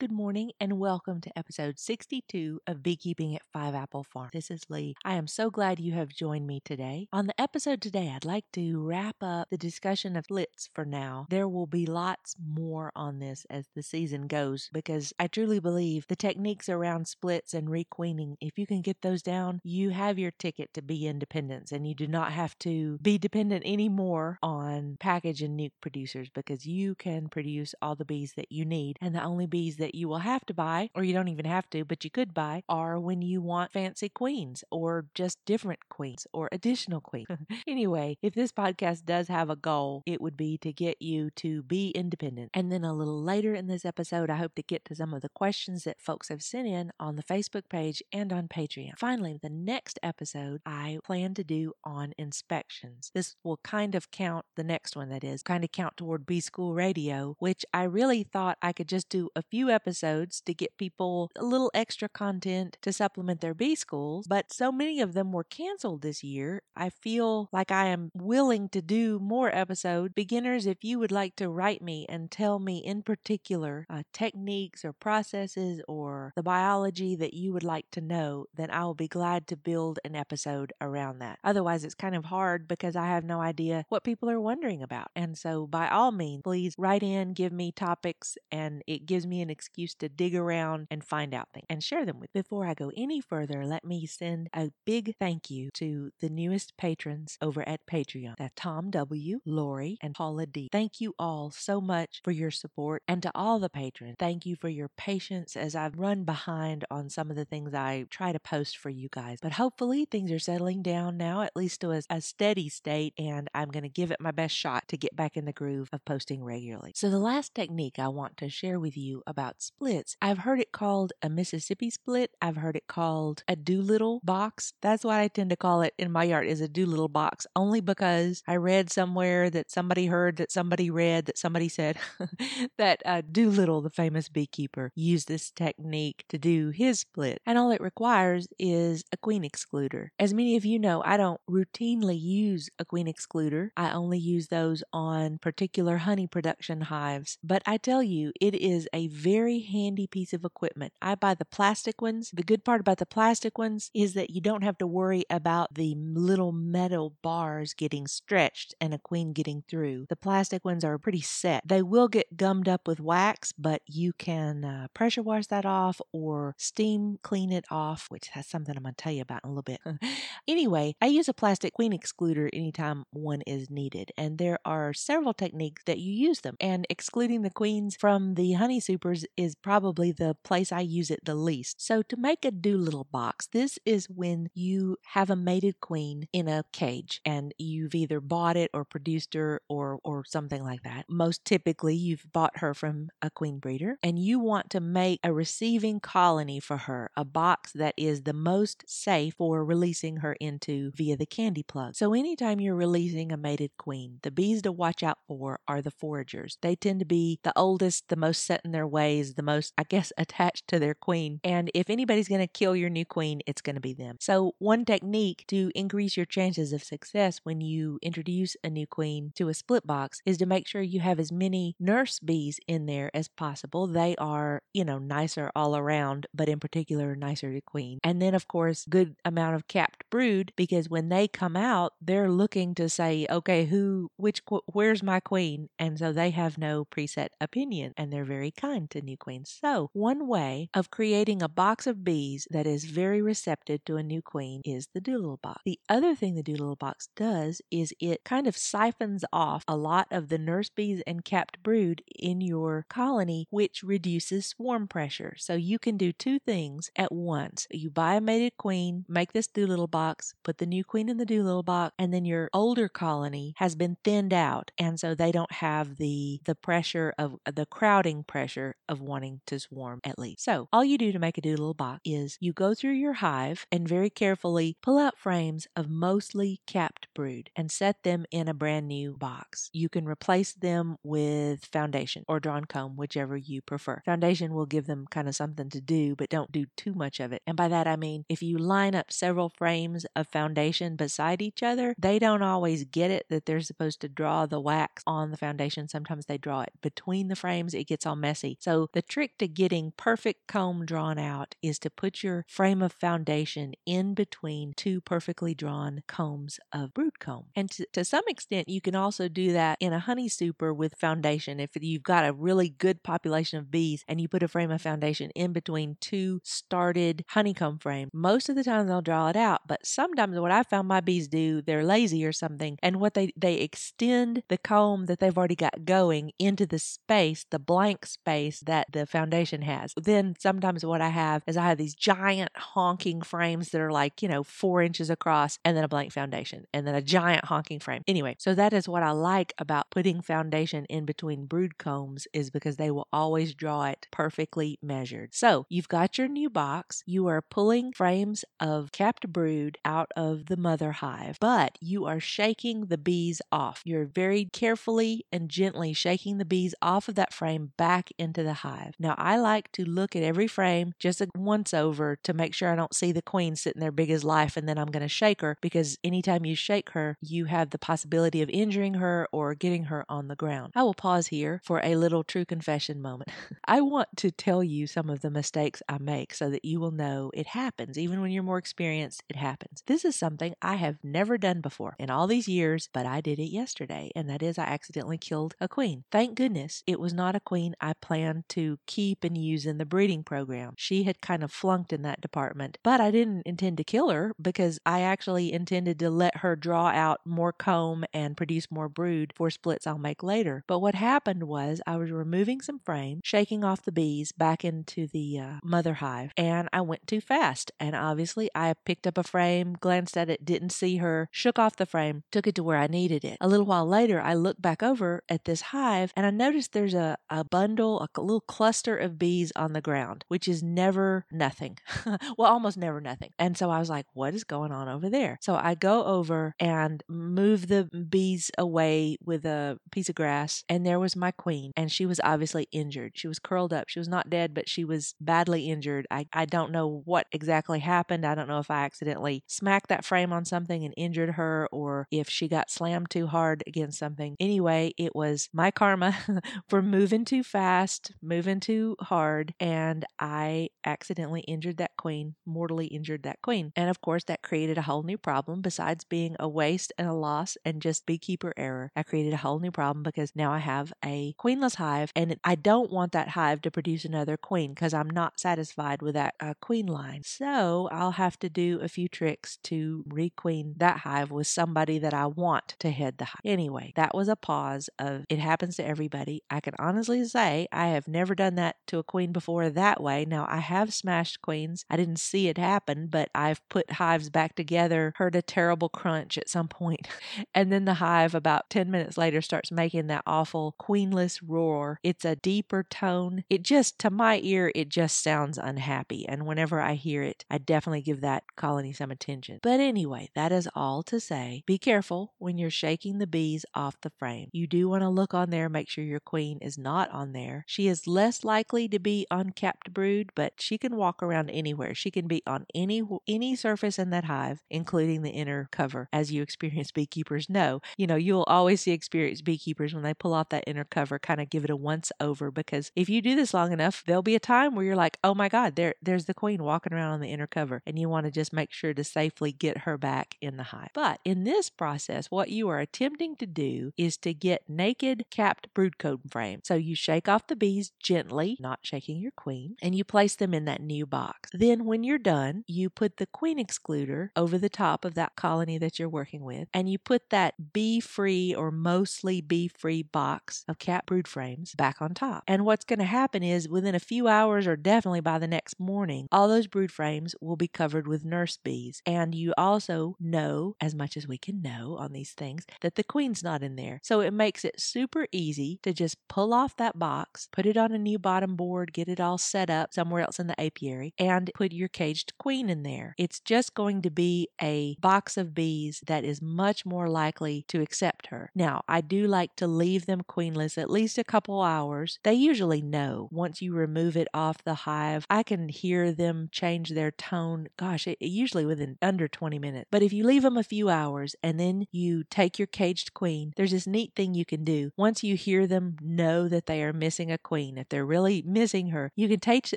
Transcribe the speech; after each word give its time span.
Good 0.00 0.10
morning 0.10 0.50
and 0.58 0.80
welcome 0.80 1.20
to 1.20 1.38
episode 1.38 1.78
62 1.78 2.60
of 2.66 2.82
Beekeeping 2.82 3.36
at 3.36 3.42
Five 3.52 3.76
Apple 3.76 4.02
Farm. 4.02 4.28
This 4.32 4.50
is 4.50 4.62
Lee. 4.68 4.96
I 5.04 5.14
am 5.14 5.28
so 5.28 5.50
glad 5.50 5.78
you 5.78 5.92
have 5.92 6.08
joined 6.08 6.48
me 6.48 6.60
today. 6.64 7.06
On 7.12 7.28
the 7.28 7.40
episode 7.40 7.80
today, 7.80 8.12
I'd 8.12 8.24
like 8.24 8.44
to 8.54 8.82
wrap 8.82 9.14
up 9.22 9.50
the 9.50 9.56
discussion 9.56 10.16
of 10.16 10.24
splits 10.24 10.68
for 10.74 10.84
now. 10.84 11.28
There 11.30 11.46
will 11.46 11.68
be 11.68 11.86
lots 11.86 12.34
more 12.44 12.90
on 12.96 13.20
this 13.20 13.46
as 13.48 13.68
the 13.76 13.84
season 13.84 14.26
goes 14.26 14.68
because 14.72 15.12
I 15.20 15.28
truly 15.28 15.60
believe 15.60 16.08
the 16.08 16.16
techniques 16.16 16.68
around 16.68 17.06
splits 17.06 17.54
and 17.54 17.70
requeening, 17.70 18.36
if 18.40 18.58
you 18.58 18.66
can 18.66 18.82
get 18.82 19.00
those 19.00 19.22
down, 19.22 19.60
you 19.62 19.90
have 19.90 20.18
your 20.18 20.32
ticket 20.32 20.74
to 20.74 20.82
bee 20.82 21.06
independence 21.06 21.70
and 21.70 21.86
you 21.86 21.94
do 21.94 22.08
not 22.08 22.32
have 22.32 22.58
to 22.58 22.98
be 22.98 23.16
dependent 23.16 23.64
anymore 23.64 24.40
on 24.42 24.96
package 24.98 25.40
and 25.40 25.56
nuc 25.56 25.70
producers 25.80 26.28
because 26.34 26.66
you 26.66 26.96
can 26.96 27.28
produce 27.28 27.76
all 27.80 27.94
the 27.94 28.04
bees 28.04 28.32
that 28.36 28.50
you 28.50 28.64
need 28.64 28.98
and 29.00 29.14
the 29.14 29.22
only 29.22 29.46
bees 29.46 29.76
that 29.76 29.83
you 29.92 30.08
will 30.08 30.18
have 30.18 30.46
to 30.46 30.54
buy, 30.54 30.90
or 30.94 31.04
you 31.04 31.12
don't 31.12 31.28
even 31.28 31.44
have 31.44 31.68
to, 31.70 31.84
but 31.84 32.04
you 32.04 32.10
could 32.10 32.32
buy, 32.32 32.62
are 32.68 32.98
when 32.98 33.22
you 33.22 33.42
want 33.42 33.72
fancy 33.72 34.08
queens 34.08 34.62
or 34.70 35.06
just 35.14 35.38
different 35.44 35.80
queens 35.88 36.26
or 36.32 36.48
additional 36.52 37.00
queens. 37.00 37.26
anyway, 37.66 38.16
if 38.22 38.34
this 38.34 38.52
podcast 38.52 39.04
does 39.04 39.28
have 39.28 39.50
a 39.50 39.56
goal, 39.56 40.02
it 40.06 40.20
would 40.20 40.36
be 40.36 40.58
to 40.58 40.72
get 40.72 41.00
you 41.00 41.30
to 41.30 41.62
be 41.62 41.90
independent. 41.90 42.50
And 42.54 42.70
then 42.70 42.84
a 42.84 42.94
little 42.94 43.22
later 43.22 43.54
in 43.54 43.66
this 43.66 43.84
episode, 43.84 44.30
I 44.30 44.36
hope 44.36 44.54
to 44.56 44.62
get 44.62 44.84
to 44.86 44.94
some 44.94 45.14
of 45.14 45.22
the 45.22 45.28
questions 45.28 45.84
that 45.84 46.00
folks 46.00 46.28
have 46.28 46.42
sent 46.42 46.68
in 46.68 46.92
on 46.98 47.16
the 47.16 47.22
Facebook 47.22 47.68
page 47.68 48.02
and 48.12 48.32
on 48.32 48.48
Patreon. 48.48 48.98
Finally, 48.98 49.38
the 49.42 49.50
next 49.50 49.98
episode 50.02 50.60
I 50.66 50.98
plan 51.04 51.34
to 51.34 51.44
do 51.44 51.72
on 51.84 52.12
inspections. 52.18 53.10
This 53.14 53.36
will 53.42 53.58
kind 53.58 53.94
of 53.94 54.10
count 54.10 54.44
the 54.56 54.64
next 54.64 54.96
one, 54.96 55.08
that 55.10 55.24
is, 55.24 55.42
kind 55.42 55.64
of 55.64 55.72
count 55.72 55.96
toward 55.96 56.26
Bee 56.26 56.40
School 56.40 56.74
Radio, 56.74 57.36
which 57.38 57.64
I 57.72 57.84
really 57.84 58.22
thought 58.22 58.58
I 58.62 58.72
could 58.72 58.88
just 58.88 59.08
do 59.08 59.30
a 59.34 59.42
few 59.42 59.70
episodes 59.74 60.40
to 60.42 60.54
get 60.54 60.78
people 60.78 61.30
a 61.36 61.44
little 61.44 61.70
extra 61.74 62.08
content 62.08 62.78
to 62.82 62.92
supplement 62.92 63.40
their 63.40 63.54
B 63.54 63.74
schools, 63.74 64.26
but 64.26 64.52
so 64.52 64.72
many 64.72 65.00
of 65.00 65.12
them 65.12 65.32
were 65.32 65.44
canceled 65.44 66.02
this 66.02 66.22
year. 66.22 66.62
I 66.76 66.88
feel 66.88 67.48
like 67.52 67.70
I 67.70 67.86
am 67.86 68.10
willing 68.14 68.68
to 68.70 68.80
do 68.80 69.18
more 69.18 69.54
episodes. 69.54 70.14
Beginners, 70.14 70.66
if 70.66 70.82
you 70.82 70.98
would 70.98 71.12
like 71.12 71.36
to 71.36 71.48
write 71.48 71.82
me 71.82 72.06
and 72.08 72.30
tell 72.30 72.58
me 72.58 72.78
in 72.78 73.02
particular 73.02 73.86
uh, 73.90 74.02
techniques 74.12 74.84
or 74.84 74.92
processes 74.92 75.80
or 75.88 76.32
the 76.36 76.42
biology 76.42 77.16
that 77.16 77.34
you 77.34 77.52
would 77.52 77.64
like 77.64 77.90
to 77.92 78.00
know, 78.00 78.46
then 78.54 78.70
I 78.70 78.84
will 78.84 78.94
be 78.94 79.08
glad 79.08 79.46
to 79.48 79.56
build 79.56 79.98
an 80.04 80.14
episode 80.14 80.72
around 80.80 81.18
that. 81.18 81.38
Otherwise, 81.42 81.84
it's 81.84 81.94
kind 81.94 82.14
of 82.14 82.26
hard 82.26 82.68
because 82.68 82.96
I 82.96 83.06
have 83.06 83.24
no 83.24 83.40
idea 83.40 83.84
what 83.88 84.04
people 84.04 84.30
are 84.30 84.40
wondering 84.40 84.82
about. 84.82 85.08
And 85.16 85.36
so, 85.36 85.66
by 85.66 85.88
all 85.88 86.12
means, 86.12 86.42
please 86.44 86.74
write 86.78 87.02
in, 87.02 87.32
give 87.32 87.52
me 87.52 87.72
topics, 87.72 88.36
and 88.52 88.82
it 88.86 89.06
gives 89.06 89.26
me 89.26 89.40
an 89.40 89.50
to 89.74 90.08
dig 90.08 90.34
around 90.34 90.86
and 90.90 91.04
find 91.04 91.34
out 91.34 91.48
things 91.52 91.66
and 91.68 91.82
share 91.82 92.04
them 92.04 92.20
with. 92.20 92.32
Before 92.32 92.66
I 92.66 92.74
go 92.74 92.90
any 92.96 93.20
further, 93.20 93.64
let 93.64 93.84
me 93.84 94.06
send 94.06 94.48
a 94.54 94.70
big 94.84 95.14
thank 95.18 95.50
you 95.50 95.70
to 95.74 96.10
the 96.20 96.28
newest 96.28 96.76
patrons 96.76 97.36
over 97.40 97.66
at 97.68 97.86
Patreon. 97.86 98.34
That's 98.38 98.54
Tom 98.56 98.90
W., 98.90 99.40
Lori, 99.44 99.98
and 100.00 100.14
Paula 100.14 100.46
D. 100.46 100.68
Thank 100.70 101.00
you 101.00 101.14
all 101.18 101.50
so 101.50 101.80
much 101.80 102.20
for 102.24 102.30
your 102.30 102.50
support 102.50 103.02
and 103.06 103.22
to 103.22 103.30
all 103.34 103.58
the 103.58 103.68
patrons. 103.68 104.16
Thank 104.18 104.46
you 104.46 104.56
for 104.56 104.68
your 104.68 104.88
patience 104.96 105.56
as 105.56 105.74
I've 105.74 105.98
run 105.98 106.24
behind 106.24 106.84
on 106.90 107.10
some 107.10 107.30
of 107.30 107.36
the 107.36 107.44
things 107.44 107.74
I 107.74 108.06
try 108.10 108.32
to 108.32 108.40
post 108.40 108.76
for 108.76 108.90
you 108.90 109.08
guys. 109.10 109.38
But 109.40 109.52
hopefully 109.52 110.04
things 110.04 110.30
are 110.32 110.38
settling 110.38 110.82
down 110.82 111.16
now, 111.16 111.42
at 111.42 111.56
least 111.56 111.80
to 111.82 111.92
a, 111.92 112.02
a 112.10 112.20
steady 112.20 112.68
state, 112.68 113.14
and 113.18 113.48
I'm 113.54 113.70
going 113.70 113.82
to 113.82 113.88
give 113.88 114.10
it 114.10 114.20
my 114.20 114.30
best 114.30 114.54
shot 114.54 114.88
to 114.88 114.96
get 114.96 115.16
back 115.16 115.36
in 115.36 115.44
the 115.44 115.52
groove 115.52 115.88
of 115.92 116.04
posting 116.04 116.42
regularly. 116.44 116.92
So 116.94 117.10
the 117.10 117.18
last 117.18 117.54
technique 117.54 117.98
I 117.98 118.08
want 118.08 118.36
to 118.38 118.48
share 118.48 118.78
with 118.78 118.96
you 118.96 119.22
about 119.26 119.53
about 119.54 119.62
splits. 119.62 120.16
I've 120.20 120.38
heard 120.38 120.60
it 120.60 120.72
called 120.72 121.12
a 121.22 121.28
Mississippi 121.28 121.90
split. 121.90 122.30
I've 122.40 122.56
heard 122.56 122.76
it 122.76 122.86
called 122.88 123.42
a 123.48 123.56
Doolittle 123.56 124.20
box. 124.24 124.72
That's 124.82 125.04
what 125.04 125.20
I 125.20 125.28
tend 125.28 125.50
to 125.50 125.56
call 125.56 125.82
it 125.82 125.94
in 125.98 126.10
my 126.10 126.24
yard 126.24 126.46
is 126.46 126.60
a 126.60 126.68
Doolittle 126.68 127.08
box, 127.08 127.46
only 127.54 127.80
because 127.80 128.42
I 128.46 128.56
read 128.56 128.90
somewhere 128.90 129.50
that 129.50 129.70
somebody 129.70 130.06
heard 130.06 130.36
that 130.36 130.50
somebody 130.50 130.90
read 130.90 131.26
that 131.26 131.38
somebody 131.38 131.68
said 131.68 131.98
that 132.78 133.02
uh, 133.04 133.22
Doolittle, 133.30 133.82
the 133.82 133.90
famous 133.90 134.28
beekeeper, 134.28 134.90
used 134.94 135.28
this 135.28 135.50
technique 135.50 136.24
to 136.28 136.38
do 136.38 136.70
his 136.70 137.00
split. 137.00 137.40
And 137.46 137.58
all 137.58 137.70
it 137.70 137.80
requires 137.80 138.48
is 138.58 139.04
a 139.12 139.16
queen 139.16 139.42
excluder. 139.42 140.08
As 140.18 140.34
many 140.34 140.56
of 140.56 140.64
you 140.64 140.78
know, 140.78 141.02
I 141.04 141.16
don't 141.16 141.40
routinely 141.48 142.20
use 142.20 142.70
a 142.78 142.84
queen 142.84 143.06
excluder. 143.06 143.70
I 143.76 143.92
only 143.92 144.18
use 144.18 144.48
those 144.48 144.82
on 144.92 145.38
particular 145.38 145.98
honey 145.98 146.26
production 146.26 146.82
hives. 146.82 147.38
But 147.42 147.62
I 147.66 147.76
tell 147.76 148.02
you, 148.02 148.32
it 148.40 148.54
is 148.54 148.88
a 148.92 149.08
very 149.08 149.43
very 149.44 149.60
handy 149.60 150.06
piece 150.06 150.32
of 150.32 150.42
equipment. 150.42 150.94
I 151.02 151.16
buy 151.16 151.34
the 151.34 151.44
plastic 151.44 152.00
ones. 152.00 152.30
The 152.32 152.42
good 152.42 152.64
part 152.64 152.80
about 152.80 152.96
the 152.96 153.04
plastic 153.04 153.58
ones 153.58 153.90
is 153.92 154.14
that 154.14 154.30
you 154.30 154.40
don't 154.40 154.64
have 154.64 154.78
to 154.78 154.86
worry 154.86 155.24
about 155.28 155.74
the 155.74 155.94
little 155.98 156.50
metal 156.50 157.14
bars 157.20 157.74
getting 157.74 158.06
stretched 158.06 158.74
and 158.80 158.94
a 158.94 158.98
queen 158.98 159.34
getting 159.34 159.62
through. 159.68 160.06
The 160.08 160.16
plastic 160.16 160.64
ones 160.64 160.82
are 160.82 160.96
pretty 160.96 161.20
set. 161.20 161.60
They 161.66 161.82
will 161.82 162.08
get 162.08 162.38
gummed 162.38 162.70
up 162.70 162.88
with 162.88 163.00
wax, 163.00 163.52
but 163.52 163.82
you 163.86 164.14
can 164.14 164.64
uh, 164.64 164.86
pressure 164.94 165.20
wash 165.20 165.48
that 165.48 165.66
off 165.66 166.00
or 166.10 166.54
steam 166.56 167.18
clean 167.22 167.52
it 167.52 167.66
off, 167.70 168.06
which 168.08 168.30
that's 168.34 168.48
something 168.48 168.74
I'm 168.74 168.84
going 168.84 168.94
to 168.94 169.02
tell 169.02 169.12
you 169.12 169.20
about 169.20 169.42
in 169.44 169.50
a 169.50 169.52
little 169.52 169.62
bit. 169.62 169.80
anyway, 170.48 170.96
I 171.02 171.06
use 171.08 171.28
a 171.28 171.34
plastic 171.34 171.74
queen 171.74 171.92
excluder 171.92 172.48
anytime 172.50 173.04
one 173.10 173.42
is 173.42 173.68
needed, 173.68 174.10
and 174.16 174.38
there 174.38 174.58
are 174.64 174.94
several 174.94 175.34
techniques 175.34 175.82
that 175.84 175.98
you 175.98 176.14
use 176.14 176.40
them. 176.40 176.56
And 176.60 176.86
excluding 176.88 177.42
the 177.42 177.50
queens 177.50 177.94
from 177.94 178.36
the 178.36 178.54
honey 178.54 178.80
supers 178.80 179.26
is 179.36 179.54
probably 179.54 180.12
the 180.12 180.36
place 180.44 180.72
I 180.72 180.80
use 180.80 181.10
it 181.10 181.24
the 181.24 181.34
least. 181.34 181.80
So 181.80 182.02
to 182.02 182.16
make 182.16 182.44
a 182.44 182.50
Doolittle 182.50 183.06
box, 183.10 183.46
this 183.52 183.78
is 183.84 184.08
when 184.08 184.48
you 184.54 184.96
have 185.12 185.30
a 185.30 185.36
mated 185.36 185.80
queen 185.80 186.28
in 186.32 186.48
a 186.48 186.64
cage 186.72 187.20
and 187.24 187.52
you've 187.58 187.94
either 187.94 188.20
bought 188.20 188.56
it 188.56 188.70
or 188.74 188.84
produced 188.84 189.34
her 189.34 189.60
or 189.68 189.98
or 190.04 190.24
something 190.24 190.62
like 190.62 190.82
that. 190.82 191.06
Most 191.08 191.44
typically 191.44 191.94
you've 191.96 192.26
bought 192.32 192.58
her 192.58 192.74
from 192.74 193.08
a 193.22 193.30
queen 193.30 193.58
breeder 193.58 193.98
and 194.02 194.18
you 194.18 194.38
want 194.38 194.70
to 194.70 194.80
make 194.80 195.20
a 195.22 195.32
receiving 195.32 196.00
colony 196.00 196.60
for 196.60 196.76
her, 196.76 197.10
a 197.16 197.24
box 197.24 197.72
that 197.72 197.94
is 197.96 198.22
the 198.22 198.32
most 198.32 198.84
safe 198.86 199.34
for 199.38 199.64
releasing 199.64 200.18
her 200.18 200.34
into 200.40 200.90
via 200.92 201.16
the 201.16 201.26
candy 201.26 201.62
plug. 201.62 201.94
So 201.94 202.14
anytime 202.14 202.60
you're 202.60 202.74
releasing 202.74 203.32
a 203.32 203.36
mated 203.36 203.72
queen, 203.78 204.18
the 204.22 204.30
bees 204.30 204.62
to 204.62 204.72
watch 204.72 205.02
out 205.02 205.18
for 205.26 205.60
are 205.66 205.82
the 205.82 205.90
foragers. 205.90 206.56
They 206.62 206.76
tend 206.76 207.00
to 207.00 207.06
be 207.06 207.40
the 207.42 207.52
oldest, 207.56 208.08
the 208.08 208.16
most 208.16 208.44
set 208.44 208.60
in 208.64 208.72
their 208.72 208.86
ways 208.86 209.23
ways 209.24 209.34
the 209.34 209.42
most, 209.42 209.72
I 209.78 209.84
guess, 209.84 210.12
attached 210.18 210.68
to 210.68 210.78
their 210.78 210.94
queen. 210.94 211.40
And 211.44 211.70
if 211.74 211.90
anybody's 211.90 212.28
going 212.28 212.40
to 212.40 212.46
kill 212.46 212.76
your 212.76 212.90
new 212.90 213.04
queen, 213.04 213.40
it's 213.46 213.62
going 213.62 213.74
to 213.74 213.80
be 213.80 213.94
them. 213.94 214.16
So, 214.20 214.54
one 214.58 214.84
technique 214.84 215.44
to 215.48 215.70
increase 215.74 216.16
your 216.16 216.26
chances 216.26 216.72
of 216.72 216.82
success 216.82 217.40
when 217.44 217.60
you 217.60 217.98
introduce 218.02 218.56
a 218.62 218.70
new 218.70 218.86
queen 218.86 219.32
to 219.36 219.48
a 219.48 219.54
split 219.54 219.86
box 219.86 220.20
is 220.26 220.38
to 220.38 220.46
make 220.46 220.66
sure 220.66 220.82
you 220.82 221.00
have 221.00 221.18
as 221.18 221.32
many 221.32 221.76
nurse 221.80 222.18
bees 222.18 222.58
in 222.66 222.86
there 222.86 223.10
as 223.14 223.28
possible. 223.28 223.86
They 223.86 224.14
are, 224.16 224.62
you 224.72 224.84
know, 224.84 224.98
nicer 224.98 225.50
all 225.54 225.76
around, 225.76 226.26
but 226.34 226.48
in 226.48 226.60
particular, 226.60 227.16
nicer 227.16 227.52
to 227.52 227.60
queen. 227.60 227.98
And 228.02 228.20
then, 228.20 228.34
of 228.34 228.48
course, 228.48 228.86
good 228.88 229.16
amount 229.24 229.56
of 229.56 229.68
capped 229.68 230.04
brood 230.10 230.52
because 230.56 230.88
when 230.88 231.08
they 231.08 231.28
come 231.28 231.56
out, 231.56 231.92
they're 232.00 232.30
looking 232.30 232.74
to 232.74 232.88
say, 232.88 233.26
okay, 233.30 233.64
who, 233.66 234.10
which, 234.16 234.42
where's 234.66 235.02
my 235.02 235.20
queen? 235.20 235.68
And 235.78 235.98
so 235.98 236.12
they 236.12 236.30
have 236.30 236.58
no 236.58 236.84
preset 236.84 237.28
opinion 237.40 237.94
and 237.96 238.12
they're 238.12 238.24
very 238.24 238.50
kind 238.50 238.90
to 238.90 239.00
new 239.00 239.13
queen. 239.16 239.44
So, 239.44 239.90
one 239.92 240.26
way 240.26 240.68
of 240.74 240.90
creating 240.90 241.42
a 241.42 241.48
box 241.48 241.86
of 241.86 242.04
bees 242.04 242.46
that 242.50 242.66
is 242.66 242.84
very 242.84 243.22
receptive 243.22 243.84
to 243.84 243.96
a 243.96 244.02
new 244.02 244.22
queen 244.22 244.60
is 244.64 244.88
the 244.94 245.00
Doolittle 245.00 245.40
box. 245.42 245.60
The 245.64 245.78
other 245.88 246.14
thing 246.14 246.34
the 246.34 246.42
Doolittle 246.42 246.76
box 246.76 247.08
does 247.16 247.60
is 247.70 247.94
it 248.00 248.24
kind 248.24 248.46
of 248.46 248.56
siphons 248.56 249.24
off 249.32 249.64
a 249.68 249.76
lot 249.76 250.08
of 250.10 250.28
the 250.28 250.38
nurse 250.38 250.70
bees 250.70 251.02
and 251.06 251.24
capped 251.24 251.62
brood 251.62 252.02
in 252.14 252.40
your 252.40 252.86
colony, 252.88 253.46
which 253.50 253.82
reduces 253.82 254.46
swarm 254.46 254.88
pressure. 254.88 255.34
So, 255.38 255.54
you 255.54 255.78
can 255.78 255.96
do 255.96 256.12
two 256.12 256.38
things 256.38 256.90
at 256.96 257.12
once. 257.12 257.66
You 257.70 257.90
buy 257.90 258.14
a 258.14 258.20
mated 258.20 258.56
queen, 258.56 259.04
make 259.08 259.32
this 259.32 259.46
Doolittle 259.46 259.88
box, 259.88 260.34
put 260.42 260.58
the 260.58 260.66
new 260.66 260.84
queen 260.84 261.08
in 261.08 261.16
the 261.18 261.26
Doolittle 261.26 261.62
box, 261.62 261.94
and 261.98 262.12
then 262.12 262.24
your 262.24 262.50
older 262.52 262.88
colony 262.88 263.54
has 263.56 263.74
been 263.74 263.96
thinned 264.04 264.32
out. 264.32 264.70
And 264.78 264.98
so 264.98 265.14
they 265.14 265.32
don't 265.32 265.52
have 265.52 265.96
the 265.96 266.40
the 266.44 266.54
pressure 266.54 267.14
of 267.18 267.36
the 267.50 267.66
crowding 267.66 268.24
pressure 268.24 268.76
of 268.94 269.00
wanting 269.00 269.40
to 269.46 269.58
swarm 269.58 270.00
at 270.04 270.18
least. 270.18 270.44
So 270.44 270.68
all 270.72 270.84
you 270.84 270.96
do 270.96 271.10
to 271.10 271.18
make 271.18 271.36
a 271.36 271.40
doodle 271.40 271.74
box 271.74 272.00
is 272.04 272.38
you 272.40 272.52
go 272.52 272.74
through 272.74 272.92
your 272.92 273.14
hive 273.14 273.66
and 273.72 273.88
very 273.88 274.08
carefully 274.08 274.76
pull 274.80 274.98
out 274.98 275.18
frames 275.18 275.66
of 275.74 275.90
mostly 275.90 276.60
capped 276.66 277.08
brood 277.12 277.50
and 277.56 277.70
set 277.70 278.04
them 278.04 278.24
in 278.30 278.48
a 278.48 278.54
brand 278.54 278.86
new 278.86 279.16
box. 279.18 279.68
You 279.72 279.88
can 279.88 280.06
replace 280.06 280.52
them 280.52 280.96
with 281.02 281.64
foundation 281.66 282.24
or 282.28 282.38
drawn 282.38 282.64
comb, 282.64 282.96
whichever 282.96 283.36
you 283.36 283.60
prefer. 283.60 284.00
Foundation 284.04 284.54
will 284.54 284.66
give 284.66 284.86
them 284.86 285.06
kind 285.10 285.28
of 285.28 285.34
something 285.34 285.68
to 285.70 285.80
do, 285.80 286.14
but 286.14 286.30
don't 286.30 286.52
do 286.52 286.66
too 286.76 286.94
much 286.94 287.18
of 287.18 287.32
it. 287.32 287.42
And 287.46 287.56
by 287.56 287.68
that 287.68 287.88
I 287.88 287.96
mean 287.96 288.24
if 288.28 288.42
you 288.42 288.58
line 288.58 288.94
up 288.94 289.12
several 289.12 289.48
frames 289.48 290.06
of 290.14 290.28
foundation 290.28 290.94
beside 290.94 291.42
each 291.42 291.62
other, 291.62 291.94
they 291.98 292.20
don't 292.20 292.42
always 292.42 292.84
get 292.84 293.10
it 293.10 293.26
that 293.28 293.46
they're 293.46 293.60
supposed 293.60 294.00
to 294.02 294.08
draw 294.08 294.46
the 294.46 294.60
wax 294.60 295.02
on 295.06 295.30
the 295.30 295.36
foundation. 295.36 295.88
Sometimes 295.88 296.26
they 296.26 296.38
draw 296.38 296.60
it 296.62 296.72
between 296.80 297.28
the 297.28 297.36
frames. 297.36 297.74
It 297.74 297.88
gets 297.88 298.06
all 298.06 298.16
messy. 298.16 298.56
So 298.60 298.83
The 298.92 299.02
trick 299.02 299.38
to 299.38 299.48
getting 299.48 299.92
perfect 299.96 300.46
comb 300.46 300.84
drawn 300.84 301.18
out 301.18 301.54
is 301.62 301.78
to 301.80 301.90
put 301.90 302.22
your 302.22 302.44
frame 302.48 302.82
of 302.82 302.92
foundation 302.92 303.74
in 303.86 304.14
between 304.14 304.72
two 304.76 305.00
perfectly 305.00 305.54
drawn 305.54 306.02
combs 306.06 306.58
of 306.72 306.94
brood 306.94 307.18
comb. 307.18 307.46
And 307.54 307.70
to, 307.72 307.86
to 307.92 308.04
some 308.04 308.24
extent, 308.28 308.68
you 308.68 308.80
can 308.80 308.94
also 308.94 309.28
do 309.28 309.52
that 309.52 309.78
in 309.80 309.92
a 309.92 309.98
honey 310.00 310.28
super 310.28 310.72
with 310.72 310.96
foundation. 310.96 311.60
If 311.60 311.70
you've 311.80 312.02
got 312.02 312.26
a 312.26 312.32
really 312.32 312.68
good 312.68 313.02
population 313.02 313.58
of 313.58 313.70
bees 313.70 314.04
and 314.08 314.20
you 314.20 314.28
put 314.28 314.42
a 314.42 314.48
frame 314.48 314.70
of 314.70 314.82
foundation 314.82 315.30
in 315.30 315.52
between 315.52 315.96
two 316.00 316.40
started 316.44 317.24
honeycomb 317.30 317.78
frames, 317.78 318.10
most 318.12 318.48
of 318.48 318.56
the 318.56 318.64
time 318.64 318.86
they'll 318.86 319.00
draw 319.00 319.28
it 319.28 319.36
out. 319.36 319.60
But 319.66 319.86
sometimes 319.86 320.38
what 320.38 320.50
I 320.50 320.62
found 320.62 320.88
my 320.88 321.00
bees 321.00 321.28
do, 321.28 321.62
they're 321.62 321.84
lazy 321.84 322.24
or 322.24 322.32
something, 322.32 322.78
and 322.82 323.00
what 323.00 323.14
they 323.14 323.32
they 323.36 323.54
extend 323.56 324.42
the 324.48 324.58
comb 324.58 325.06
that 325.06 325.20
they've 325.20 325.36
already 325.36 325.56
got 325.56 325.84
going 325.84 326.32
into 326.38 326.66
the 326.66 326.78
space, 326.78 327.44
the 327.50 327.58
blank 327.58 328.06
space 328.06 328.60
that 328.60 328.73
the 328.92 329.06
foundation 329.06 329.62
has. 329.62 329.92
Then 329.96 330.34
sometimes 330.38 330.84
what 330.84 331.00
I 331.00 331.08
have 331.08 331.42
is 331.46 331.56
I 331.56 331.68
have 331.68 331.78
these 331.78 331.94
giant 331.94 332.50
honking 332.56 333.22
frames 333.22 333.70
that 333.70 333.80
are 333.80 333.92
like, 333.92 334.22
you 334.22 334.28
know, 334.28 334.42
four 334.42 334.82
inches 334.82 335.10
across 335.10 335.58
and 335.64 335.76
then 335.76 335.84
a 335.84 335.88
blank 335.88 336.12
foundation 336.12 336.66
and 336.72 336.86
then 336.86 336.94
a 336.94 337.02
giant 337.02 337.46
honking 337.46 337.80
frame. 337.80 338.02
Anyway, 338.06 338.36
so 338.38 338.54
that 338.54 338.72
is 338.72 338.88
what 338.88 339.02
I 339.02 339.10
like 339.10 339.52
about 339.58 339.90
putting 339.90 340.20
foundation 340.20 340.84
in 340.86 341.04
between 341.04 341.46
brood 341.46 341.78
combs 341.78 342.26
is 342.32 342.50
because 342.50 342.76
they 342.76 342.90
will 342.90 343.08
always 343.12 343.54
draw 343.54 343.84
it 343.84 344.06
perfectly 344.10 344.78
measured. 344.82 345.34
So 345.34 345.66
you've 345.68 345.88
got 345.88 346.18
your 346.18 346.28
new 346.28 346.50
box. 346.50 347.02
You 347.06 347.26
are 347.28 347.42
pulling 347.42 347.92
frames 347.92 348.44
of 348.60 348.92
capped 348.92 349.32
brood 349.32 349.78
out 349.84 350.10
of 350.16 350.46
the 350.46 350.56
mother 350.56 350.92
hive, 350.92 351.38
but 351.40 351.78
you 351.80 352.04
are 352.06 352.20
shaking 352.20 352.86
the 352.86 352.98
bees 352.98 353.40
off. 353.52 353.82
You're 353.84 354.06
very 354.06 354.46
carefully 354.46 355.26
and 355.32 355.48
gently 355.48 355.92
shaking 355.92 356.38
the 356.38 356.44
bees 356.44 356.74
off 356.82 357.08
of 357.08 357.14
that 357.16 357.32
frame 357.32 357.72
back 357.76 358.10
into 358.18 358.42
the 358.42 358.54
hive. 358.64 358.94
Now, 358.98 359.14
I 359.18 359.36
like 359.36 359.70
to 359.72 359.84
look 359.84 360.16
at 360.16 360.22
every 360.22 360.46
frame 360.46 360.94
just 360.98 361.22
once 361.36 361.74
over 361.74 362.16
to 362.22 362.32
make 362.32 362.54
sure 362.54 362.72
I 362.72 362.76
don't 362.76 362.94
see 362.94 363.12
the 363.12 363.22
queen 363.22 363.56
sitting 363.56 363.80
there 363.80 363.92
big 363.92 364.10
as 364.10 364.24
life 364.24 364.56
and 364.56 364.66
then 364.66 364.78
I'm 364.78 364.90
going 364.90 365.02
to 365.02 365.08
shake 365.08 365.42
her 365.42 365.56
because 365.60 365.98
anytime 366.02 366.46
you 366.46 366.56
shake 366.56 366.90
her, 366.90 367.16
you 367.20 367.44
have 367.44 367.70
the 367.70 367.78
possibility 367.78 368.40
of 368.40 368.48
injuring 368.48 368.94
her 368.94 369.28
or 369.32 369.54
getting 369.54 369.84
her 369.84 370.04
on 370.08 370.28
the 370.28 370.36
ground. 370.36 370.72
I 370.74 370.82
will 370.82 370.94
pause 370.94 371.26
here 371.26 371.60
for 371.64 371.80
a 371.84 371.96
little 371.96 372.24
true 372.24 372.46
confession 372.46 373.02
moment. 373.02 373.30
I 373.66 373.82
want 373.82 374.08
to 374.16 374.30
tell 374.30 374.64
you 374.64 374.86
some 374.86 375.10
of 375.10 375.20
the 375.20 375.30
mistakes 375.30 375.82
I 375.88 375.98
make 375.98 376.32
so 376.32 376.48
that 376.50 376.64
you 376.64 376.80
will 376.80 376.90
know 376.90 377.30
it 377.34 377.48
happens. 377.48 377.98
Even 377.98 378.22
when 378.22 378.30
you're 378.30 378.42
more 378.42 378.58
experienced, 378.58 379.22
it 379.28 379.36
happens. 379.36 379.82
This 379.86 380.04
is 380.04 380.16
something 380.16 380.54
I 380.62 380.76
have 380.76 380.96
never 381.02 381.36
done 381.36 381.60
before 381.60 381.96
in 381.98 382.08
all 382.08 382.26
these 382.26 382.48
years, 382.48 382.88
but 382.92 383.04
I 383.04 383.20
did 383.20 383.38
it 383.38 383.50
yesterday, 383.50 384.10
and 384.16 384.28
that 384.30 384.42
is 384.42 384.58
I 384.58 384.64
accidentally 384.64 385.18
killed 385.18 385.54
a 385.60 385.68
queen. 385.68 386.04
Thank 386.10 386.34
goodness 386.34 386.82
it 386.86 386.98
was 386.98 387.12
not 387.12 387.36
a 387.36 387.40
queen 387.40 387.74
I 387.80 387.92
planned 388.00 388.44
to 388.54 388.78
keep 388.86 389.24
and 389.24 389.36
use 389.36 389.66
in 389.66 389.78
the 389.78 389.84
breeding 389.84 390.22
program. 390.22 390.74
She 390.76 391.04
had 391.04 391.20
kind 391.20 391.42
of 391.42 391.52
flunked 391.52 391.92
in 391.92 392.02
that 392.02 392.20
department, 392.20 392.78
but 392.82 393.00
I 393.00 393.10
didn't 393.10 393.42
intend 393.42 393.76
to 393.78 393.84
kill 393.84 394.10
her 394.10 394.32
because 394.40 394.78
I 394.86 395.00
actually 395.00 395.52
intended 395.52 395.98
to 395.98 396.10
let 396.10 396.38
her 396.38 396.56
draw 396.56 396.86
out 396.86 397.20
more 397.24 397.52
comb 397.52 398.04
and 398.12 398.36
produce 398.36 398.70
more 398.70 398.88
brood 398.88 399.32
for 399.34 399.50
splits 399.50 399.86
I'll 399.86 399.98
make 399.98 400.22
later. 400.22 400.64
But 400.66 400.78
what 400.78 400.94
happened 400.94 401.44
was 401.44 401.80
I 401.86 401.96
was 401.96 402.10
removing 402.10 402.60
some 402.60 402.78
frame, 402.78 403.20
shaking 403.24 403.64
off 403.64 403.82
the 403.82 403.92
bees 403.92 404.32
back 404.32 404.64
into 404.64 405.06
the 405.06 405.38
uh, 405.38 405.54
mother 405.62 405.94
hive, 405.94 406.32
and 406.36 406.68
I 406.72 406.80
went 406.80 407.06
too 407.06 407.20
fast. 407.20 407.72
And 407.80 407.96
obviously, 407.96 408.50
I 408.54 408.74
picked 408.84 409.06
up 409.06 409.18
a 409.18 409.22
frame, 409.22 409.76
glanced 409.80 410.16
at 410.16 410.30
it, 410.30 410.44
didn't 410.44 410.70
see 410.70 410.98
her, 410.98 411.28
shook 411.32 411.58
off 411.58 411.76
the 411.76 411.86
frame, 411.86 412.22
took 412.30 412.46
it 412.46 412.54
to 412.56 412.62
where 412.62 412.78
I 412.78 412.86
needed 412.86 413.24
it. 413.24 413.38
A 413.40 413.48
little 413.48 413.66
while 413.66 413.86
later, 413.86 414.20
I 414.20 414.34
looked 414.34 414.62
back 414.62 414.82
over 414.82 415.22
at 415.28 415.44
this 415.44 415.60
hive 415.60 416.12
and 416.16 416.26
I 416.26 416.30
noticed 416.30 416.72
there's 416.72 416.94
a, 416.94 417.16
a 417.30 417.44
bundle, 417.44 418.00
a 418.00 418.20
little 418.20 418.43
cluster 418.46 418.96
of 418.96 419.18
bees 419.18 419.52
on 419.56 419.72
the 419.72 419.80
ground, 419.80 420.24
which 420.28 420.48
is 420.48 420.62
never 420.62 421.26
nothing. 421.30 421.78
well, 422.38 422.52
almost 422.52 422.76
never 422.76 423.00
nothing. 423.00 423.30
And 423.38 423.56
so 423.56 423.70
I 423.70 423.78
was 423.78 423.90
like, 423.90 424.06
what 424.12 424.34
is 424.34 424.44
going 424.44 424.72
on 424.72 424.88
over 424.88 425.10
there? 425.10 425.38
So 425.40 425.54
I 425.54 425.74
go 425.74 426.04
over 426.04 426.54
and 426.60 427.02
move 427.08 427.68
the 427.68 427.84
bees 427.84 428.50
away 428.58 429.16
with 429.24 429.44
a 429.44 429.78
piece 429.90 430.08
of 430.08 430.14
grass, 430.14 430.64
and 430.68 430.86
there 430.86 431.00
was 431.00 431.16
my 431.16 431.30
queen, 431.30 431.72
and 431.76 431.90
she 431.90 432.06
was 432.06 432.20
obviously 432.22 432.68
injured. 432.72 433.12
She 433.14 433.28
was 433.28 433.38
curled 433.38 433.72
up. 433.72 433.88
She 433.88 433.98
was 433.98 434.08
not 434.08 434.30
dead, 434.30 434.54
but 434.54 434.68
she 434.68 434.84
was 434.84 435.14
badly 435.20 435.68
injured. 435.70 436.06
I, 436.10 436.26
I 436.32 436.44
don't 436.44 436.72
know 436.72 437.02
what 437.04 437.26
exactly 437.32 437.80
happened. 437.80 438.24
I 438.24 438.34
don't 438.34 438.48
know 438.48 438.58
if 438.58 438.70
I 438.70 438.84
accidentally 438.84 439.42
smacked 439.46 439.88
that 439.88 440.04
frame 440.04 440.32
on 440.32 440.44
something 440.44 440.84
and 440.84 440.94
injured 440.96 441.30
her 441.30 441.68
or 441.72 442.06
if 442.10 442.28
she 442.28 442.48
got 442.48 442.70
slammed 442.70 443.10
too 443.10 443.26
hard 443.26 443.62
against 443.66 443.98
something. 443.98 444.36
Anyway, 444.38 444.92
it 444.96 445.14
was 445.14 445.48
my 445.52 445.70
karma 445.70 446.16
for 446.68 446.82
moving 446.82 447.24
too 447.24 447.42
fast, 447.42 448.12
moving 448.22 448.33
too 448.42 448.96
hard, 449.00 449.54
and 449.60 450.04
I 450.18 450.70
accidentally 450.84 451.42
injured 451.42 451.78
that 451.78 451.96
queen, 451.96 452.34
mortally 452.46 452.86
injured 452.86 453.22
that 453.24 453.42
queen. 453.42 453.72
And 453.76 453.90
of 453.90 454.00
course, 454.00 454.24
that 454.24 454.42
created 454.42 454.78
a 454.78 454.82
whole 454.82 455.02
new 455.02 455.18
problem 455.18 455.60
besides 455.60 456.04
being 456.04 456.36
a 456.40 456.48
waste 456.48 456.92
and 456.98 457.08
a 457.08 457.12
loss 457.12 457.56
and 457.64 457.82
just 457.82 458.06
beekeeper 458.06 458.52
error. 458.56 458.90
I 458.96 459.02
created 459.02 459.32
a 459.32 459.38
whole 459.38 459.58
new 459.58 459.70
problem 459.70 460.02
because 460.02 460.32
now 460.34 460.52
I 460.52 460.58
have 460.58 460.92
a 461.04 461.34
queenless 461.38 461.76
hive 461.76 462.12
and 462.16 462.36
I 462.44 462.54
don't 462.54 462.90
want 462.90 463.12
that 463.12 463.28
hive 463.30 463.60
to 463.62 463.70
produce 463.70 464.04
another 464.04 464.36
queen 464.36 464.72
because 464.72 464.94
I'm 464.94 465.10
not 465.10 465.40
satisfied 465.40 466.02
with 466.02 466.14
that 466.14 466.34
uh, 466.40 466.54
queen 466.60 466.86
line. 466.86 467.22
So 467.24 467.88
I'll 467.92 468.12
have 468.12 468.38
to 468.40 468.48
do 468.48 468.80
a 468.80 468.88
few 468.88 469.08
tricks 469.08 469.58
to 469.64 470.04
requeen 470.08 470.78
that 470.78 470.98
hive 470.98 471.30
with 471.30 471.46
somebody 471.46 471.98
that 471.98 472.14
I 472.14 472.26
want 472.26 472.76
to 472.80 472.90
head 472.90 473.18
the 473.18 473.26
hive. 473.26 473.40
Anyway, 473.44 473.92
that 473.96 474.14
was 474.14 474.28
a 474.28 474.36
pause 474.36 474.88
of 474.98 475.24
it 475.28 475.38
happens 475.38 475.76
to 475.76 475.86
everybody. 475.86 476.42
I 476.50 476.60
can 476.60 476.74
honestly 476.78 477.24
say 477.24 477.66
I 477.72 477.88
have 477.88 478.08
never 478.08 478.23
done 478.34 478.54
that 478.54 478.76
to 478.86 478.98
a 478.98 479.02
queen 479.02 479.32
before 479.32 479.68
that 479.70 480.00
way. 480.00 480.24
Now 480.24 480.46
I 480.48 480.58
have 480.58 480.94
smashed 480.94 481.42
queens. 481.42 481.84
I 481.90 481.96
didn't 481.96 482.20
see 482.20 482.46
it 482.46 482.58
happen, 482.58 483.08
but 483.08 483.28
I've 483.34 483.66
put 483.68 483.92
hives 483.92 484.30
back 484.30 484.54
together, 484.54 485.12
heard 485.16 485.34
a 485.34 485.42
terrible 485.42 485.88
crunch 485.88 486.38
at 486.38 486.48
some 486.48 486.68
point, 486.68 487.08
and 487.54 487.72
then 487.72 487.84
the 487.84 487.94
hive 487.94 488.34
about 488.34 488.70
10 488.70 488.90
minutes 488.90 489.18
later 489.18 489.42
starts 489.42 489.72
making 489.72 490.06
that 490.06 490.22
awful 490.26 490.76
queenless 490.80 491.40
roar. 491.44 491.98
It's 492.04 492.24
a 492.24 492.36
deeper 492.36 492.84
tone. 492.84 493.42
It 493.50 493.62
just 493.62 493.98
to 494.00 494.10
my 494.10 494.38
ear 494.42 494.70
it 494.76 494.88
just 494.88 495.20
sounds 495.22 495.58
unhappy, 495.58 496.26
and 496.28 496.46
whenever 496.46 496.80
I 496.80 496.94
hear 496.94 497.22
it, 497.22 497.44
I 497.50 497.58
definitely 497.58 498.02
give 498.02 498.20
that 498.20 498.44
colony 498.56 498.92
some 498.92 499.10
attention. 499.10 499.58
But 499.62 499.80
anyway, 499.80 500.30
that 500.34 500.52
is 500.52 500.68
all 500.74 501.02
to 501.04 501.18
say. 501.18 501.64
Be 501.66 501.78
careful 501.78 502.34
when 502.38 502.58
you're 502.58 502.70
shaking 502.70 503.18
the 503.18 503.26
bees 503.26 503.64
off 503.74 504.00
the 504.02 504.12
frame. 504.18 504.50
You 504.52 504.66
do 504.66 504.88
want 504.88 505.02
to 505.02 505.08
look 505.08 505.34
on 505.34 505.50
there, 505.50 505.68
make 505.68 505.88
sure 505.88 506.04
your 506.04 506.20
queen 506.20 506.58
is 506.60 506.78
not 506.78 507.10
on 507.10 507.32
there. 507.32 507.64
She 507.66 507.88
is 507.88 508.03
less 508.06 508.44
likely 508.44 508.88
to 508.88 508.98
be 508.98 509.26
uncapped 509.30 509.92
brood, 509.92 510.30
but 510.34 510.54
she 510.58 510.78
can 510.78 510.96
walk 510.96 511.22
around 511.22 511.50
anywhere. 511.50 511.94
She 511.94 512.10
can 512.10 512.26
be 512.26 512.42
on 512.46 512.66
any 512.74 513.02
any 513.26 513.56
surface 513.56 513.98
in 513.98 514.10
that 514.10 514.24
hive, 514.24 514.62
including 514.70 515.22
the 515.22 515.30
inner 515.30 515.68
cover. 515.70 516.08
As 516.12 516.32
you 516.32 516.42
experienced 516.42 516.94
beekeepers 516.94 517.48
know, 517.48 517.80
you 517.96 518.06
know, 518.06 518.16
you'll 518.16 518.44
always 518.44 518.80
see 518.82 518.92
experienced 518.92 519.44
beekeepers 519.44 519.94
when 519.94 520.02
they 520.02 520.14
pull 520.14 520.34
off 520.34 520.48
that 520.50 520.64
inner 520.66 520.84
cover, 520.84 521.18
kind 521.18 521.40
of 521.40 521.50
give 521.50 521.64
it 521.64 521.70
a 521.70 521.76
once 521.76 522.12
over 522.20 522.50
because 522.50 522.90
if 522.96 523.08
you 523.08 523.22
do 523.22 523.34
this 523.34 523.54
long 523.54 523.72
enough, 523.72 524.02
there'll 524.06 524.22
be 524.22 524.34
a 524.34 524.40
time 524.40 524.74
where 524.74 524.84
you're 524.84 524.96
like, 524.96 525.18
oh 525.24 525.34
my 525.34 525.48
God, 525.48 525.76
there 525.76 525.94
there's 526.02 526.26
the 526.26 526.34
queen 526.34 526.62
walking 526.62 526.92
around 526.92 527.12
on 527.12 527.20
the 527.20 527.32
inner 527.32 527.46
cover. 527.46 527.82
And 527.86 527.98
you 527.98 528.08
want 528.08 528.26
to 528.26 528.32
just 528.32 528.52
make 528.52 528.72
sure 528.72 528.94
to 528.94 529.04
safely 529.04 529.52
get 529.52 529.78
her 529.78 529.96
back 529.98 530.36
in 530.40 530.56
the 530.56 530.64
hive. 530.64 530.90
But 530.94 531.20
in 531.24 531.44
this 531.44 531.70
process, 531.70 532.30
what 532.30 532.50
you 532.50 532.68
are 532.68 532.80
attempting 532.80 533.36
to 533.36 533.46
do 533.46 533.92
is 533.96 534.16
to 534.18 534.34
get 534.34 534.68
naked 534.68 535.26
capped 535.30 535.72
brood 535.74 535.98
comb 535.98 536.22
frame. 536.30 536.60
So 536.64 536.74
you 536.74 536.94
shake 536.94 537.28
off 537.28 537.46
the 537.46 537.56
bees 537.56 537.92
gently, 538.00 538.56
not 538.60 538.80
shaking 538.82 539.18
your 539.18 539.32
queen, 539.32 539.76
and 539.82 539.94
you 539.94 540.04
place 540.04 540.36
them 540.36 540.54
in 540.54 540.64
that 540.66 540.80
new 540.82 541.06
box. 541.06 541.50
Then 541.52 541.84
when 541.84 542.04
you're 542.04 542.18
done, 542.18 542.64
you 542.66 542.90
put 542.90 543.16
the 543.16 543.26
queen 543.26 543.58
excluder 543.64 544.28
over 544.36 544.58
the 544.58 544.68
top 544.68 545.04
of 545.04 545.14
that 545.14 545.36
colony 545.36 545.78
that 545.78 545.98
you're 545.98 546.08
working 546.08 546.42
with, 546.44 546.68
and 546.74 546.88
you 546.88 546.98
put 546.98 547.30
that 547.30 547.72
bee 547.72 548.00
free 548.00 548.54
or 548.54 548.70
mostly 548.70 549.40
bee 549.40 549.68
free 549.68 550.02
box 550.02 550.64
of 550.68 550.78
capped 550.78 551.06
brood 551.06 551.28
frames 551.28 551.74
back 551.74 552.00
on 552.00 552.14
top. 552.14 552.44
And 552.46 552.64
what's 552.64 552.84
going 552.84 552.98
to 552.98 553.04
happen 553.04 553.42
is 553.42 553.68
within 553.68 553.94
a 553.94 554.00
few 554.00 554.28
hours 554.28 554.66
or 554.66 554.76
definitely 554.76 555.20
by 555.20 555.38
the 555.38 555.46
next 555.48 555.78
morning, 555.80 556.28
all 556.32 556.48
those 556.48 556.66
brood 556.66 556.92
frames 556.92 557.34
will 557.40 557.56
be 557.56 557.68
covered 557.68 558.06
with 558.06 558.24
nurse 558.24 558.56
bees. 558.56 559.02
And 559.06 559.34
you 559.34 559.54
also 559.56 560.16
know, 560.20 560.76
as 560.80 560.94
much 560.94 561.16
as 561.16 561.26
we 561.28 561.38
can 561.38 561.62
know 561.62 561.96
on 561.98 562.12
these 562.12 562.32
things, 562.32 562.66
that 562.80 562.94
the 562.96 563.04
queen's 563.04 563.42
not 563.42 563.62
in 563.62 563.76
there. 563.76 564.00
So 564.02 564.20
it 564.20 564.32
makes 564.32 564.64
it 564.64 564.80
super 564.80 565.26
easy 565.32 565.80
to 565.82 565.92
just 565.92 566.16
pull 566.28 566.52
off 566.52 566.76
that 566.76 566.98
box, 566.98 567.48
put 567.52 567.66
it 567.66 567.76
on 567.76 567.92
a 567.94 567.98
new 567.98 568.18
bottom 568.18 568.56
board, 568.56 568.92
get 568.92 569.08
it 569.08 569.20
all 569.20 569.38
set 569.38 569.70
up 569.70 569.94
somewhere 569.94 570.22
else 570.22 570.38
in 570.38 570.46
the 570.46 570.60
apiary, 570.60 571.14
and 571.18 571.50
put 571.54 571.72
your 571.72 571.88
caged 571.88 572.32
queen 572.38 572.68
in 572.68 572.82
there. 572.82 573.14
It's 573.18 573.40
just 573.40 573.74
going 573.74 574.02
to 574.02 574.10
be 574.10 574.48
a 574.60 574.96
box 575.00 575.36
of 575.36 575.54
bees 575.54 576.02
that 576.06 576.24
is 576.24 576.42
much 576.42 576.84
more 576.84 577.08
likely 577.08 577.64
to 577.68 577.80
accept 577.80 578.28
her. 578.28 578.50
Now, 578.54 578.82
I 578.88 579.00
do 579.00 579.26
like 579.26 579.56
to 579.56 579.66
leave 579.66 580.06
them 580.06 580.22
queenless 580.22 580.78
at 580.78 580.90
least 580.90 581.18
a 581.18 581.24
couple 581.24 581.62
hours. 581.62 582.18
They 582.22 582.34
usually 582.34 582.82
know 582.82 583.28
once 583.30 583.62
you 583.62 583.74
remove 583.74 584.16
it 584.16 584.28
off 584.34 584.64
the 584.64 584.74
hive. 584.74 585.26
I 585.30 585.42
can 585.42 585.68
hear 585.68 586.12
them 586.12 586.48
change 586.52 586.90
their 586.90 587.10
tone. 587.10 587.68
Gosh, 587.76 588.06
it, 588.06 588.18
usually 588.20 588.64
within 588.64 588.98
under 589.02 589.28
20 589.28 589.58
minutes. 589.58 589.88
But 589.90 590.02
if 590.02 590.12
you 590.12 590.24
leave 590.24 590.42
them 590.42 590.56
a 590.56 590.62
few 590.62 590.88
hours 590.88 591.36
and 591.42 591.58
then 591.58 591.86
you 591.90 592.24
take 592.24 592.58
your 592.58 592.66
caged 592.66 593.14
queen, 593.14 593.52
there's 593.56 593.72
this 593.72 593.86
neat 593.86 594.12
thing 594.14 594.34
you 594.34 594.44
can 594.44 594.64
do. 594.64 594.92
Once 594.96 595.22
you 595.22 595.36
hear 595.36 595.66
them 595.66 595.96
know 596.00 596.48
that 596.48 596.66
they 596.66 596.82
are 596.82 596.92
missing 596.92 597.30
a 597.30 597.38
queen, 597.38 597.73
queen, 597.74 597.80
if 597.80 597.88
they're 597.88 598.06
really 598.06 598.42
missing 598.46 598.88
her, 598.90 599.10
you 599.16 599.28
can 599.28 599.40
take 599.40 599.64